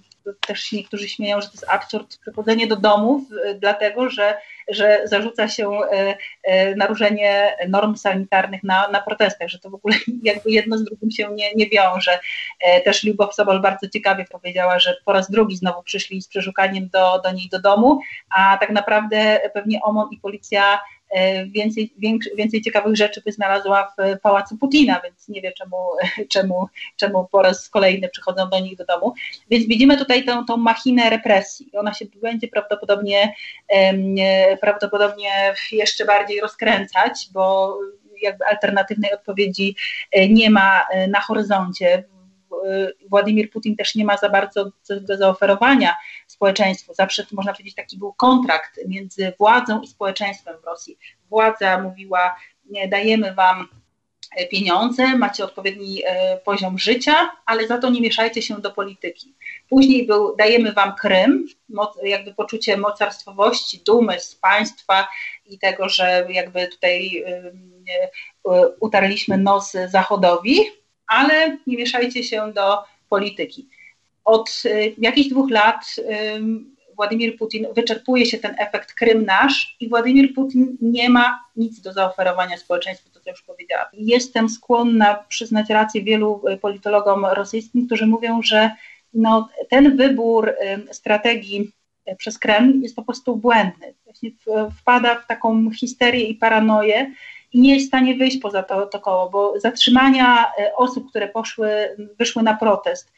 też 0.46 0.72
niektórzy 0.72 1.08
śmieją, 1.08 1.40
że 1.40 1.46
to 1.46 1.52
jest 1.52 1.68
absurd 1.68 2.18
przechodzenie 2.18 2.66
do 2.66 2.76
domów, 2.76 3.22
dlatego 3.58 4.10
że, 4.10 4.34
że 4.68 5.02
zarzuca 5.04 5.48
się 5.48 5.70
e, 5.70 6.16
e, 6.42 6.74
naruszenie 6.74 7.56
norm 7.68 7.96
sanitarnych 7.96 8.62
na, 8.62 8.88
na 8.88 9.02
protestach, 9.02 9.48
że 9.48 9.58
to 9.58 9.70
w 9.70 9.74
ogóle 9.74 9.96
jakby 10.22 10.50
jedno 10.50 10.78
z 10.78 10.84
drugim 10.84 11.10
się 11.10 11.28
nie, 11.34 11.54
nie 11.54 11.68
wiąże. 11.68 12.18
E, 12.60 12.80
też 12.80 13.04
Lubow 13.04 13.34
Sobol 13.34 13.60
bardzo 13.60 13.88
ciekawie 13.88 14.24
powiedziała, 14.24 14.78
że 14.78 14.96
po 15.04 15.12
raz 15.12 15.30
drugi 15.30 15.56
znowu 15.56 15.82
przyszli 15.82 16.22
z 16.22 16.28
przeszukaniem 16.28 16.88
do, 16.88 17.20
do 17.24 17.32
niej 17.32 17.48
do 17.48 17.60
domu, 17.60 18.00
a 18.36 18.56
tak 18.60 18.70
naprawdę 18.70 19.40
pewnie 19.54 19.82
OMON 19.82 20.08
i 20.12 20.18
policja 20.18 20.78
E, 21.01 21.01
więcej, 21.46 21.94
więcej 22.36 22.62
ciekawych 22.62 22.96
rzeczy 22.96 23.22
by 23.24 23.32
znalazła 23.32 23.94
w 23.98 24.20
pałacu 24.20 24.56
Putina, 24.56 25.00
więc 25.04 25.28
nie 25.28 25.40
wie 25.40 25.52
czemu, 25.52 25.76
czemu, 26.32 26.66
czemu 26.96 27.28
po 27.32 27.42
raz 27.42 27.68
kolejny 27.68 28.08
przychodzą 28.08 28.50
do 28.50 28.60
nich 28.60 28.76
do 28.76 28.84
domu. 28.84 29.14
Więc 29.50 29.66
widzimy 29.66 29.96
tutaj 29.96 30.24
tą, 30.24 30.44
tą 30.44 30.56
machinę 30.56 31.10
represji. 31.10 31.70
Ona 31.78 31.94
się 31.94 32.04
będzie 32.22 32.48
prawdopodobnie, 32.48 33.34
prawdopodobnie 34.60 35.54
jeszcze 35.72 36.04
bardziej 36.04 36.40
rozkręcać, 36.40 37.28
bo 37.32 37.76
jakby 38.22 38.44
alternatywnej 38.46 39.12
odpowiedzi 39.12 39.76
e, 40.12 40.28
nie 40.28 40.50
ma 40.50 40.86
e, 40.90 41.08
na 41.08 41.20
horyzoncie. 41.20 42.04
Władimir 43.08 43.50
Putin 43.50 43.76
też 43.76 43.94
nie 43.94 44.04
ma 44.04 44.16
za 44.16 44.28
bardzo 44.28 44.70
do 45.00 45.16
zaoferowania 45.16 45.94
społeczeństwu. 46.26 46.94
Zawsze 46.94 47.26
można 47.32 47.52
powiedzieć, 47.52 47.74
taki 47.74 47.98
był 47.98 48.12
kontrakt 48.12 48.80
między 48.86 49.32
władzą 49.38 49.80
i 49.80 49.86
społeczeństwem 49.86 50.56
w 50.62 50.64
Rosji. 50.64 50.98
Władza 51.30 51.78
mówiła, 51.78 52.36
dajemy 52.88 53.34
wam 53.34 53.68
e, 54.36 54.46
pieniądze, 54.46 55.18
macie 55.18 55.44
odpowiedni 55.44 56.02
e, 56.04 56.36
poziom 56.36 56.78
życia, 56.78 57.30
ale 57.46 57.66
za 57.66 57.78
to 57.78 57.90
nie 57.90 58.00
mieszajcie 58.00 58.42
się 58.42 58.60
do 58.60 58.70
polityki. 58.70 59.34
Później 59.68 60.06
był, 60.06 60.36
dajemy 60.36 60.72
wam 60.72 60.94
Krym, 60.94 61.46
jakby 62.02 62.34
poczucie 62.34 62.76
mocarstwowości, 62.76 63.82
dumy 63.86 64.20
z 64.20 64.34
państwa 64.34 65.08
i 65.46 65.58
tego, 65.58 65.88
że 65.88 66.26
jakby 66.28 66.68
tutaj 66.68 67.24
y, 67.26 67.52
y, 68.46 68.76
utarliśmy 68.80 69.38
nos 69.38 69.72
Zachodowi, 69.88 70.81
ale 71.06 71.58
nie 71.66 71.76
mieszajcie 71.76 72.24
się 72.24 72.52
do 72.52 72.78
polityki. 73.08 73.68
Od 74.24 74.62
y, 74.64 74.94
jakichś 74.98 75.28
dwóch 75.28 75.50
lat 75.50 75.96
Władimir 76.96 77.36
Putin 77.38 77.66
wyczerpuje 77.74 78.26
się 78.26 78.38
ten 78.38 78.54
efekt 78.58 78.92
Krym 78.92 79.24
nasz 79.24 79.76
i 79.80 79.88
Władimir 79.88 80.34
Putin 80.34 80.76
nie 80.80 81.10
ma 81.10 81.44
nic 81.56 81.80
do 81.80 81.92
zaoferowania 81.92 82.56
społeczeństwu, 82.56 83.10
to 83.10 83.20
co 83.20 83.30
już 83.30 83.42
powiedziałam. 83.42 83.86
Jestem 83.92 84.48
skłonna 84.48 85.24
przyznać 85.28 85.70
rację 85.70 86.02
wielu 86.02 86.42
y, 86.48 86.56
politologom 86.56 87.26
rosyjskim, 87.26 87.86
którzy 87.86 88.06
mówią, 88.06 88.42
że 88.42 88.70
no, 89.14 89.48
ten 89.70 89.96
wybór 89.96 90.52
strategii 90.92 91.72
y, 92.10 92.16
przez 92.16 92.38
Kreml 92.38 92.80
jest 92.80 92.96
po 92.96 93.02
prostu 93.02 93.36
błędny. 93.36 93.94
Właśnie 94.04 94.30
wpada 94.80 95.14
w 95.14 95.26
taką 95.26 95.70
histerię 95.70 96.24
i 96.24 96.34
paranoję, 96.34 97.12
nie 97.54 97.74
jest 97.74 97.86
w 97.86 97.88
stanie 97.88 98.14
wyjść 98.14 98.38
poza 98.38 98.62
to, 98.62 98.86
to 98.86 99.00
koło, 99.00 99.30
bo 99.30 99.60
zatrzymania 99.60 100.52
osób, 100.76 101.10
które 101.10 101.28
poszły, 101.28 101.96
wyszły 102.18 102.42
na 102.42 102.56
protest, 102.56 103.12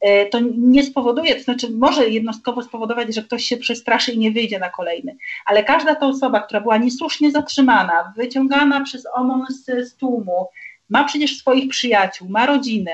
E, 0.00 0.26
to 0.26 0.40
nie 0.56 0.82
spowoduje, 0.82 1.34
to 1.34 1.42
znaczy 1.42 1.70
może 1.70 2.08
jednostkowo 2.08 2.62
spowodować, 2.62 3.14
że 3.14 3.22
ktoś 3.22 3.44
się 3.44 3.56
przestraszy 3.56 4.12
i 4.12 4.18
nie 4.18 4.30
wyjdzie 4.30 4.58
na 4.58 4.70
kolejny, 4.70 5.16
ale 5.46 5.64
każda 5.64 5.94
ta 5.94 6.06
osoba, 6.06 6.40
która 6.40 6.60
była 6.60 6.76
niesłusznie 6.76 7.30
zatrzymana, 7.30 8.12
wyciągana 8.16 8.84
przez 8.84 9.06
OMON 9.14 9.46
z, 9.48 9.88
z 9.88 9.96
tłumu, 9.96 10.46
ma 10.88 11.04
przecież 11.04 11.38
swoich 11.38 11.68
przyjaciół, 11.68 12.28
ma 12.28 12.46
rodzinę, 12.46 12.92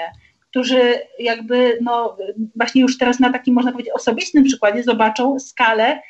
którzy 0.51 0.95
jakby, 1.19 1.79
no 1.83 2.17
właśnie 2.57 2.83
już 2.83 2.99
teraz 2.99 3.21
na 3.21 3.33
takim, 3.33 3.55
można 3.55 3.73
powiedzieć, 3.73 3.93
osobistym 3.95 4.45
przykładzie 4.45 4.83
zobaczą 4.83 5.39
skalę 5.39 5.85
e, 5.85 6.01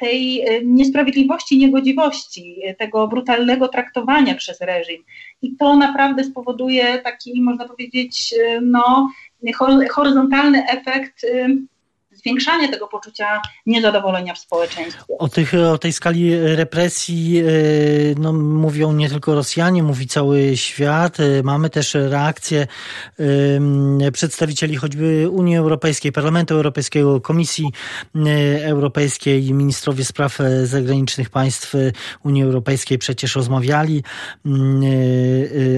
tej 0.00 0.40
e, 0.40 0.64
niesprawiedliwości, 0.64 1.58
niegodziwości, 1.58 2.56
tego 2.78 3.08
brutalnego 3.08 3.68
traktowania 3.68 4.34
przez 4.34 4.60
reżim. 4.60 5.04
I 5.42 5.56
to 5.56 5.76
naprawdę 5.76 6.24
spowoduje 6.24 6.98
taki, 6.98 7.42
można 7.42 7.68
powiedzieć, 7.68 8.34
no, 8.62 9.10
horyzontalny 9.90 10.66
efekt 10.68 11.26
zwiększanie 12.14 12.68
tego 12.68 12.88
poczucia 12.88 13.40
niezadowolenia 13.66 14.34
w 14.34 14.38
społeczeństwie. 14.38 15.02
O, 15.18 15.28
tych, 15.28 15.54
o 15.54 15.78
tej 15.78 15.92
skali 15.92 16.38
represji 16.56 17.38
e, 17.38 17.42
no, 18.18 18.32
mówią 18.32 18.92
nie 18.92 19.08
tylko 19.08 19.34
Rosjanie, 19.34 19.82
mówi 19.82 20.06
cały 20.06 20.56
świat. 20.56 21.20
E, 21.20 21.42
mamy 21.42 21.70
też 21.70 21.94
reakcje 21.94 22.66
przedstawicieli 24.12 24.76
choćby 24.76 25.28
Unii 25.30 25.56
Europejskiej, 25.56 26.12
Parlamentu 26.12 26.54
Europejskiego, 26.54 27.20
Komisji 27.20 27.72
e, 28.16 28.66
Europejskiej, 28.66 29.52
ministrowie 29.52 30.04
spraw 30.04 30.38
zagranicznych 30.64 31.30
państw 31.30 31.74
Unii 32.24 32.42
Europejskiej 32.42 32.98
przecież 32.98 33.36
rozmawiali 33.36 34.02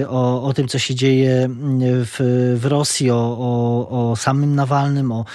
o, 0.07 0.43
o 0.43 0.53
tym, 0.53 0.67
co 0.67 0.79
się 0.79 0.95
dzieje 0.95 1.49
w, 1.81 2.55
w 2.59 2.65
Rosji, 2.65 3.11
o, 3.11 3.37
o, 3.39 4.11
o 4.11 4.15
samym 4.15 4.55
Nawalnym, 4.55 5.11
o 5.11 5.25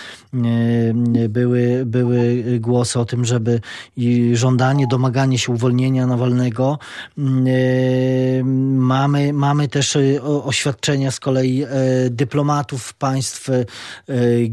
były, 1.28 1.82
były 1.86 2.44
głosy 2.60 3.00
o 3.00 3.04
tym, 3.04 3.24
żeby 3.24 3.60
i 3.96 4.36
żądanie, 4.36 4.86
domaganie 4.86 5.38
się 5.38 5.52
uwolnienia 5.52 6.06
Nawalnego. 6.06 6.78
E, 7.18 8.44
mamy, 8.74 9.32
mamy 9.32 9.68
też 9.68 9.96
e, 9.96 10.22
oświadczenia 10.22 11.10
z 11.10 11.20
kolei 11.20 11.66
dyplomatów 12.10 12.94
państw 12.94 13.48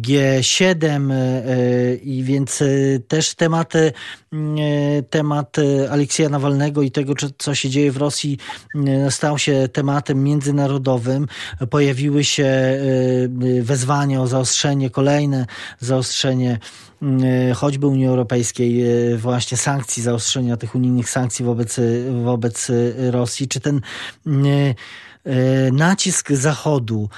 G7 0.01 1.13
i 2.03 2.23
więc 2.23 2.63
też 3.07 3.35
tematy 3.35 3.93
temat 5.09 5.57
Aleksieja 5.91 6.29
Nawalnego 6.29 6.81
i 6.81 6.91
tego, 6.91 7.13
co 7.38 7.55
się 7.55 7.69
dzieje 7.69 7.91
w 7.91 7.97
Rosji, 7.97 8.38
stał 9.09 9.38
się 9.38 9.69
tematem 9.73 10.23
międzynarodowym. 10.23 11.27
Pojawiły 11.69 12.23
się 12.23 12.79
wezwania 13.61 14.21
o 14.21 14.27
zaostrzenie, 14.27 14.89
kolejne 14.89 15.45
zaostrzenie 15.79 16.26
choćby 17.55 17.88
Unii 17.88 18.05
Europejskiej, 18.05 18.84
właśnie 19.17 19.57
sankcji, 19.57 20.03
zaostrzenia 20.03 20.57
tych 20.57 20.75
unijnych 20.75 21.09
sankcji 21.09 21.45
wobec, 21.45 21.80
wobec 22.23 22.71
Rosji. 23.11 23.47
Czy 23.47 23.59
ten 23.59 23.82
nacisk 25.71 26.32
Zachodu 26.32 27.09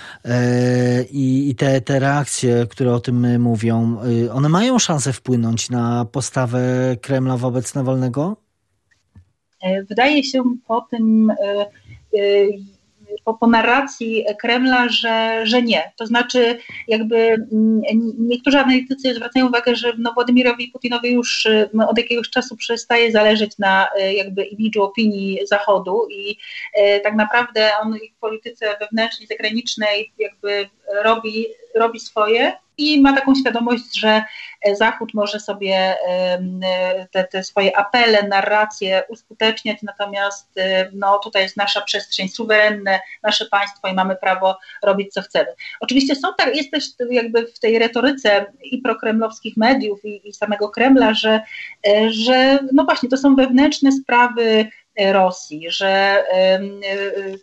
i, 1.11 1.55
te, 1.57 1.81
te 1.81 1.99
reakcje, 1.99 2.67
które 2.69 2.93
o 2.93 2.99
tym 2.99 3.41
mówią, 3.41 3.97
one 4.33 4.49
mają 4.49 4.79
szansę 4.79 5.13
wpłynąć 5.13 5.69
na 5.69 6.05
postawę 6.05 6.59
Kremla 7.01 7.37
wobec 7.37 7.75
Nawalnego? 7.75 8.37
Wydaje 9.89 10.23
się 10.23 10.43
po 10.67 10.81
tym 10.81 11.31
po, 13.25 13.33
po 13.33 13.47
narracji 13.47 14.25
Kremla, 14.41 14.89
że, 14.89 15.41
że 15.43 15.61
nie. 15.61 15.91
To 15.97 16.05
znaczy, 16.05 16.59
jakby 16.87 17.17
mm, 17.17 17.81
niektórzy 18.19 18.59
analitycy 18.59 19.13
zwracają 19.13 19.47
uwagę, 19.47 19.75
że 19.75 19.93
no, 19.97 20.13
Władimirowi 20.13 20.67
Putinowi 20.67 21.11
już 21.11 21.45
mm, 21.45 21.87
od 21.89 21.97
jakiegoś 21.97 22.29
czasu 22.29 22.55
przestaje 22.55 23.11
zależeć 23.11 23.57
na 23.57 23.89
e, 23.99 24.13
jakby 24.13 24.43
imidżu 24.43 24.83
opinii 24.83 25.39
Zachodu 25.47 26.07
i 26.11 26.37
e, 26.73 26.99
tak 26.99 27.15
naprawdę 27.15 27.71
on 27.81 27.93
w 27.93 28.19
polityce 28.19 28.77
wewnętrznej, 28.79 29.27
zagranicznej 29.27 30.11
jakby 30.17 30.69
robi, 31.03 31.45
robi 31.75 31.99
swoje 31.99 32.53
i 32.79 33.01
ma 33.01 33.13
taką 33.13 33.35
świadomość, 33.35 33.99
że 33.99 34.23
Zachód 34.73 35.13
może 35.13 35.39
sobie 35.39 35.95
te, 37.11 37.23
te 37.23 37.43
swoje 37.43 37.77
apele, 37.77 38.27
narracje 38.27 39.03
uskuteczniać, 39.09 39.77
natomiast 39.83 40.59
no, 40.93 41.19
tutaj 41.19 41.43
jest 41.43 41.57
nasza 41.57 41.81
przestrzeń 41.81 42.29
suwerenne, 42.29 42.99
nasze 43.23 43.45
państwo 43.45 43.87
i 43.87 43.93
mamy 43.93 44.15
prawo 44.15 44.57
robić 44.83 45.13
co 45.13 45.21
chcemy. 45.21 45.47
Oczywiście 45.79 46.15
są 46.15 46.27
tak, 46.37 46.55
jest 46.55 46.71
też 46.71 46.83
jakby 47.09 47.47
w 47.47 47.59
tej 47.59 47.79
retoryce 47.79 48.45
i 48.63 48.77
prokremlowskich 48.77 49.57
mediów 49.57 50.05
i, 50.05 50.29
i 50.29 50.33
samego 50.33 50.69
Kremla, 50.69 51.13
że, 51.13 51.41
że 52.09 52.59
no 52.73 52.83
właśnie 52.83 53.09
to 53.09 53.17
są 53.17 53.35
wewnętrzne 53.35 53.91
sprawy 53.91 54.67
Rosji, 55.11 55.71
że 55.71 56.23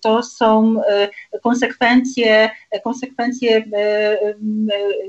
to 0.02 0.22
są 0.22 0.74
e, 0.88 1.08
konsekwencje, 1.42 2.50
konsekwencje 2.84 3.56
e, 3.56 4.18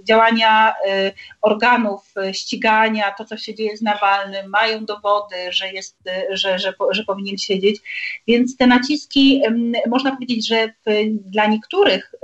działania 0.03 0.73
e, 0.85 1.11
organów 1.41 2.13
ścigania, 2.31 3.11
to 3.17 3.25
co 3.25 3.37
się 3.37 3.55
dzieje 3.55 3.77
z 3.77 3.81
Nawalnym, 3.81 4.49
mają 4.49 4.85
dowody, 4.85 5.35
że, 5.49 5.71
jest, 5.71 5.97
że, 6.31 6.59
że, 6.59 6.73
że 6.91 7.03
powinien 7.03 7.37
siedzieć. 7.37 7.81
Więc 8.27 8.57
te 8.57 8.67
naciski, 8.67 9.41
można 9.89 10.11
powiedzieć, 10.11 10.47
że 10.47 10.73
dla 11.11 11.45
niektórych 11.45 12.15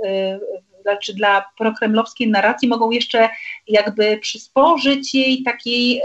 znaczy 0.84 1.14
dla 1.14 1.44
prokremlowskiej 1.58 2.28
narracji 2.28 2.68
mogą 2.68 2.90
jeszcze 2.90 3.28
jakby 3.68 4.18
przysporzyć 4.18 5.14
jej 5.14 5.42
takiej, 5.42 6.02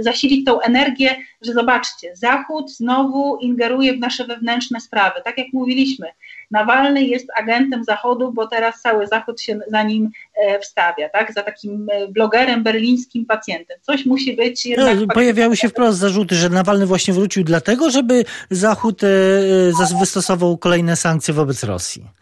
zasilić 0.00 0.46
tą 0.46 0.60
energię, 0.60 1.16
że 1.42 1.52
zobaczcie, 1.52 2.16
Zachód 2.16 2.70
znowu 2.70 3.36
ingeruje 3.36 3.92
w 3.92 3.98
nasze 3.98 4.24
wewnętrzne 4.24 4.80
sprawy. 4.80 5.20
Tak 5.24 5.38
jak 5.38 5.46
mówiliśmy, 5.52 6.06
Nawalny 6.52 7.04
jest 7.04 7.26
agentem 7.36 7.84
Zachodu, 7.84 8.32
bo 8.32 8.46
teraz 8.46 8.80
cały 8.80 9.06
Zachód 9.06 9.40
się 9.40 9.58
za 9.68 9.82
nim 9.82 10.10
e, 10.34 10.58
wstawia, 10.58 11.08
tak? 11.08 11.32
Za 11.32 11.42
takim 11.42 11.86
e, 11.92 12.08
blogerem 12.08 12.62
berlińskim 12.62 13.26
pacjentem. 13.26 13.78
Coś 13.82 14.06
musi 14.06 14.36
być 14.36 14.66
jednak... 14.66 15.00
No, 15.00 15.06
pojawiały 15.14 15.56
się 15.56 15.68
wprost 15.68 15.98
zarzuty, 15.98 16.34
że 16.34 16.48
Nawalny 16.48 16.86
właśnie 16.86 17.14
wrócił 17.14 17.44
dlatego, 17.44 17.90
żeby 17.90 18.24
Zachód 18.50 19.04
e, 19.04 19.08
wystosował 20.00 20.58
kolejne 20.58 20.96
sankcje 20.96 21.34
wobec 21.34 21.64
Rosji. 21.64 22.21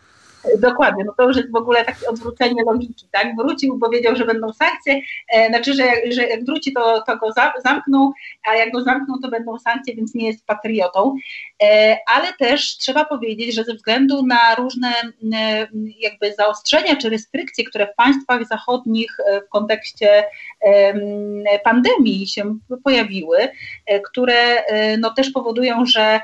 Dokładnie, 0.58 1.04
no 1.04 1.14
to 1.16 1.28
już 1.28 1.36
jest 1.36 1.50
w 1.50 1.56
ogóle 1.56 1.84
takie 1.84 2.08
odwrócenie 2.08 2.62
logiki, 2.64 3.06
tak? 3.12 3.36
Wrócił, 3.36 3.78
bo 3.78 3.88
wiedział, 3.88 4.16
że 4.16 4.24
będą 4.24 4.52
sankcje, 4.52 5.00
e, 5.32 5.48
znaczy, 5.48 5.74
że 5.74 5.84
że 6.10 6.22
jak 6.22 6.44
wróci, 6.44 6.72
to, 6.72 7.02
to 7.06 7.16
go 7.16 7.32
za, 7.32 7.52
zamkną, 7.64 8.12
a 8.50 8.54
jak 8.54 8.72
go 8.72 8.82
zamkną, 8.82 9.14
to 9.22 9.28
będą 9.28 9.58
sankcje, 9.58 9.94
więc 9.94 10.14
nie 10.14 10.26
jest 10.26 10.46
patriotą. 10.46 11.16
E, 11.62 11.98
ale 12.06 12.32
też 12.32 12.76
trzeba 12.76 13.04
powiedzieć, 13.04 13.54
że 13.54 13.64
ze 13.64 13.74
względu 13.74 14.26
na 14.26 14.54
różne 14.54 14.88
e, 15.32 15.68
jakby 15.98 16.34
zaostrzenia 16.34 16.96
czy 16.96 17.10
restrykcje, 17.10 17.64
które 17.64 17.86
w 17.86 17.96
państwach 17.96 18.46
zachodnich 18.46 19.16
e, 19.26 19.40
w 19.40 19.48
kontekście 19.48 20.24
e, 20.60 21.58
pandemii 21.64 22.26
się 22.26 22.58
pojawiły, 22.84 23.38
e, 23.86 24.00
które 24.00 24.64
no, 24.98 25.14
też 25.14 25.30
powodują, 25.30 25.86
że 25.86 26.20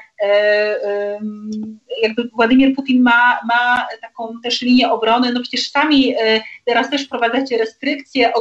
jakby 2.03 2.29
Władimir 2.35 2.75
Putin 2.75 3.03
ma, 3.03 3.41
ma 3.49 3.89
taką 4.01 4.41
też 4.43 4.61
linię 4.63 4.91
obrony, 4.91 5.33
no 5.33 5.41
przecież 5.41 5.71
sami 5.71 6.15
e, 6.19 6.41
teraz 6.65 6.91
też 6.91 7.07
wprowadzacie 7.07 7.59
restrykcje, 7.59 8.33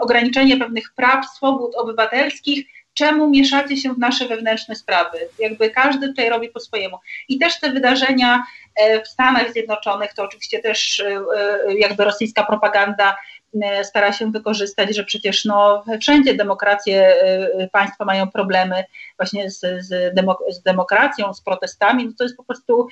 ograniczenie 0.00 0.56
pewnych 0.56 0.92
praw, 0.96 1.26
swobód 1.26 1.74
obywatelskich, 1.74 2.66
czemu 2.94 3.30
mieszacie 3.30 3.76
się 3.76 3.92
w 3.92 3.98
nasze 3.98 4.28
wewnętrzne 4.28 4.76
sprawy? 4.76 5.18
Jakby 5.38 5.70
każdy 5.70 6.08
tutaj 6.08 6.28
robi 6.28 6.48
po 6.48 6.60
swojemu. 6.60 6.98
I 7.28 7.38
też 7.38 7.60
te 7.60 7.70
wydarzenia 7.70 8.42
e, 8.76 9.02
w 9.02 9.08
Stanach 9.08 9.52
Zjednoczonych, 9.52 10.14
to 10.14 10.22
oczywiście 10.22 10.58
też 10.58 11.00
e, 11.00 11.74
jakby 11.74 12.04
rosyjska 12.04 12.46
propaganda 12.46 13.14
E, 13.14 13.41
stara 13.82 14.12
się 14.12 14.30
wykorzystać, 14.30 14.96
że 14.96 15.04
przecież 15.04 15.44
no, 15.44 15.84
wszędzie 16.00 16.34
demokracje, 16.34 17.22
e, 17.22 17.68
państwa 17.72 18.04
mają 18.04 18.30
problemy 18.30 18.84
właśnie 19.16 19.50
z, 19.50 19.60
z, 19.80 20.14
demok 20.14 20.38
z 20.50 20.62
demokracją, 20.62 21.34
z 21.34 21.40
protestami, 21.40 22.06
no 22.06 22.12
to 22.18 22.24
jest 22.24 22.36
po 22.36 22.44
prostu 22.44 22.88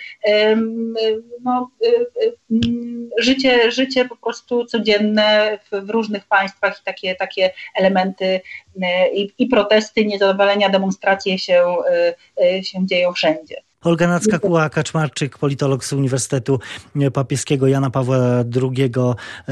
no, 1.45 1.71
e, 1.87 1.91
życie, 3.19 3.71
życie 3.71 4.05
po 4.05 4.17
prostu 4.17 4.65
codzienne 4.65 5.59
w, 5.71 5.87
w 5.87 5.91
różnych 5.91 6.27
państwach 6.27 6.81
i 6.81 6.85
takie, 6.85 7.15
takie 7.15 7.51
elementy 7.77 8.41
i, 9.13 9.33
i 9.39 9.47
protesty, 9.47 10.05
niezadowolenia, 10.05 10.69
demonstracje 10.69 11.39
się, 11.39 11.77
się 12.63 12.87
dzieją 12.87 13.13
wszędzie. 13.13 13.63
Olga 13.85 14.09
Nacka-Kuła-Kaczmarczyk, 14.09 15.39
politolog 15.39 15.85
z 15.85 15.93
Uniwersytetu 15.93 16.59
Papieskiego 17.13 17.67
Jana 17.67 17.91
Pawła 17.91 18.19
II 18.63 18.93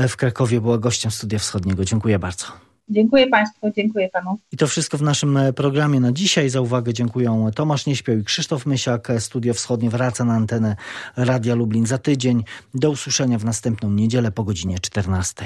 w 0.08 0.16
Krakowie, 0.16 0.60
była 0.60 0.78
gościem 0.78 1.10
Studia 1.10 1.38
Wschodniego. 1.38 1.84
Dziękuję 1.84 2.18
bardzo. 2.18 2.44
Dziękuję 2.88 3.26
Państwu, 3.26 3.70
dziękuję 3.76 4.08
Panu. 4.08 4.38
I 4.52 4.56
to 4.56 4.66
wszystko 4.66 4.98
w 4.98 5.02
naszym 5.02 5.38
programie 5.56 6.00
na 6.00 6.12
dzisiaj. 6.12 6.50
Za 6.50 6.60
uwagę 6.60 6.92
dziękuję 6.92 7.50
Tomasz 7.54 7.86
Nieśpieł 7.86 8.18
i 8.18 8.24
Krzysztof 8.24 8.66
Mysiak. 8.66 9.08
Studio 9.18 9.54
Wschodnie 9.54 9.90
wraca 9.90 10.24
na 10.24 10.34
antenę 10.34 10.76
Radia 11.16 11.54
Lublin 11.54 11.86
za 11.86 11.98
tydzień. 11.98 12.44
Do 12.74 12.90
usłyszenia 12.90 13.38
w 13.38 13.44
następną 13.44 13.90
niedzielę 13.90 14.32
po 14.32 14.44
godzinie 14.44 14.78
14. 14.78 15.44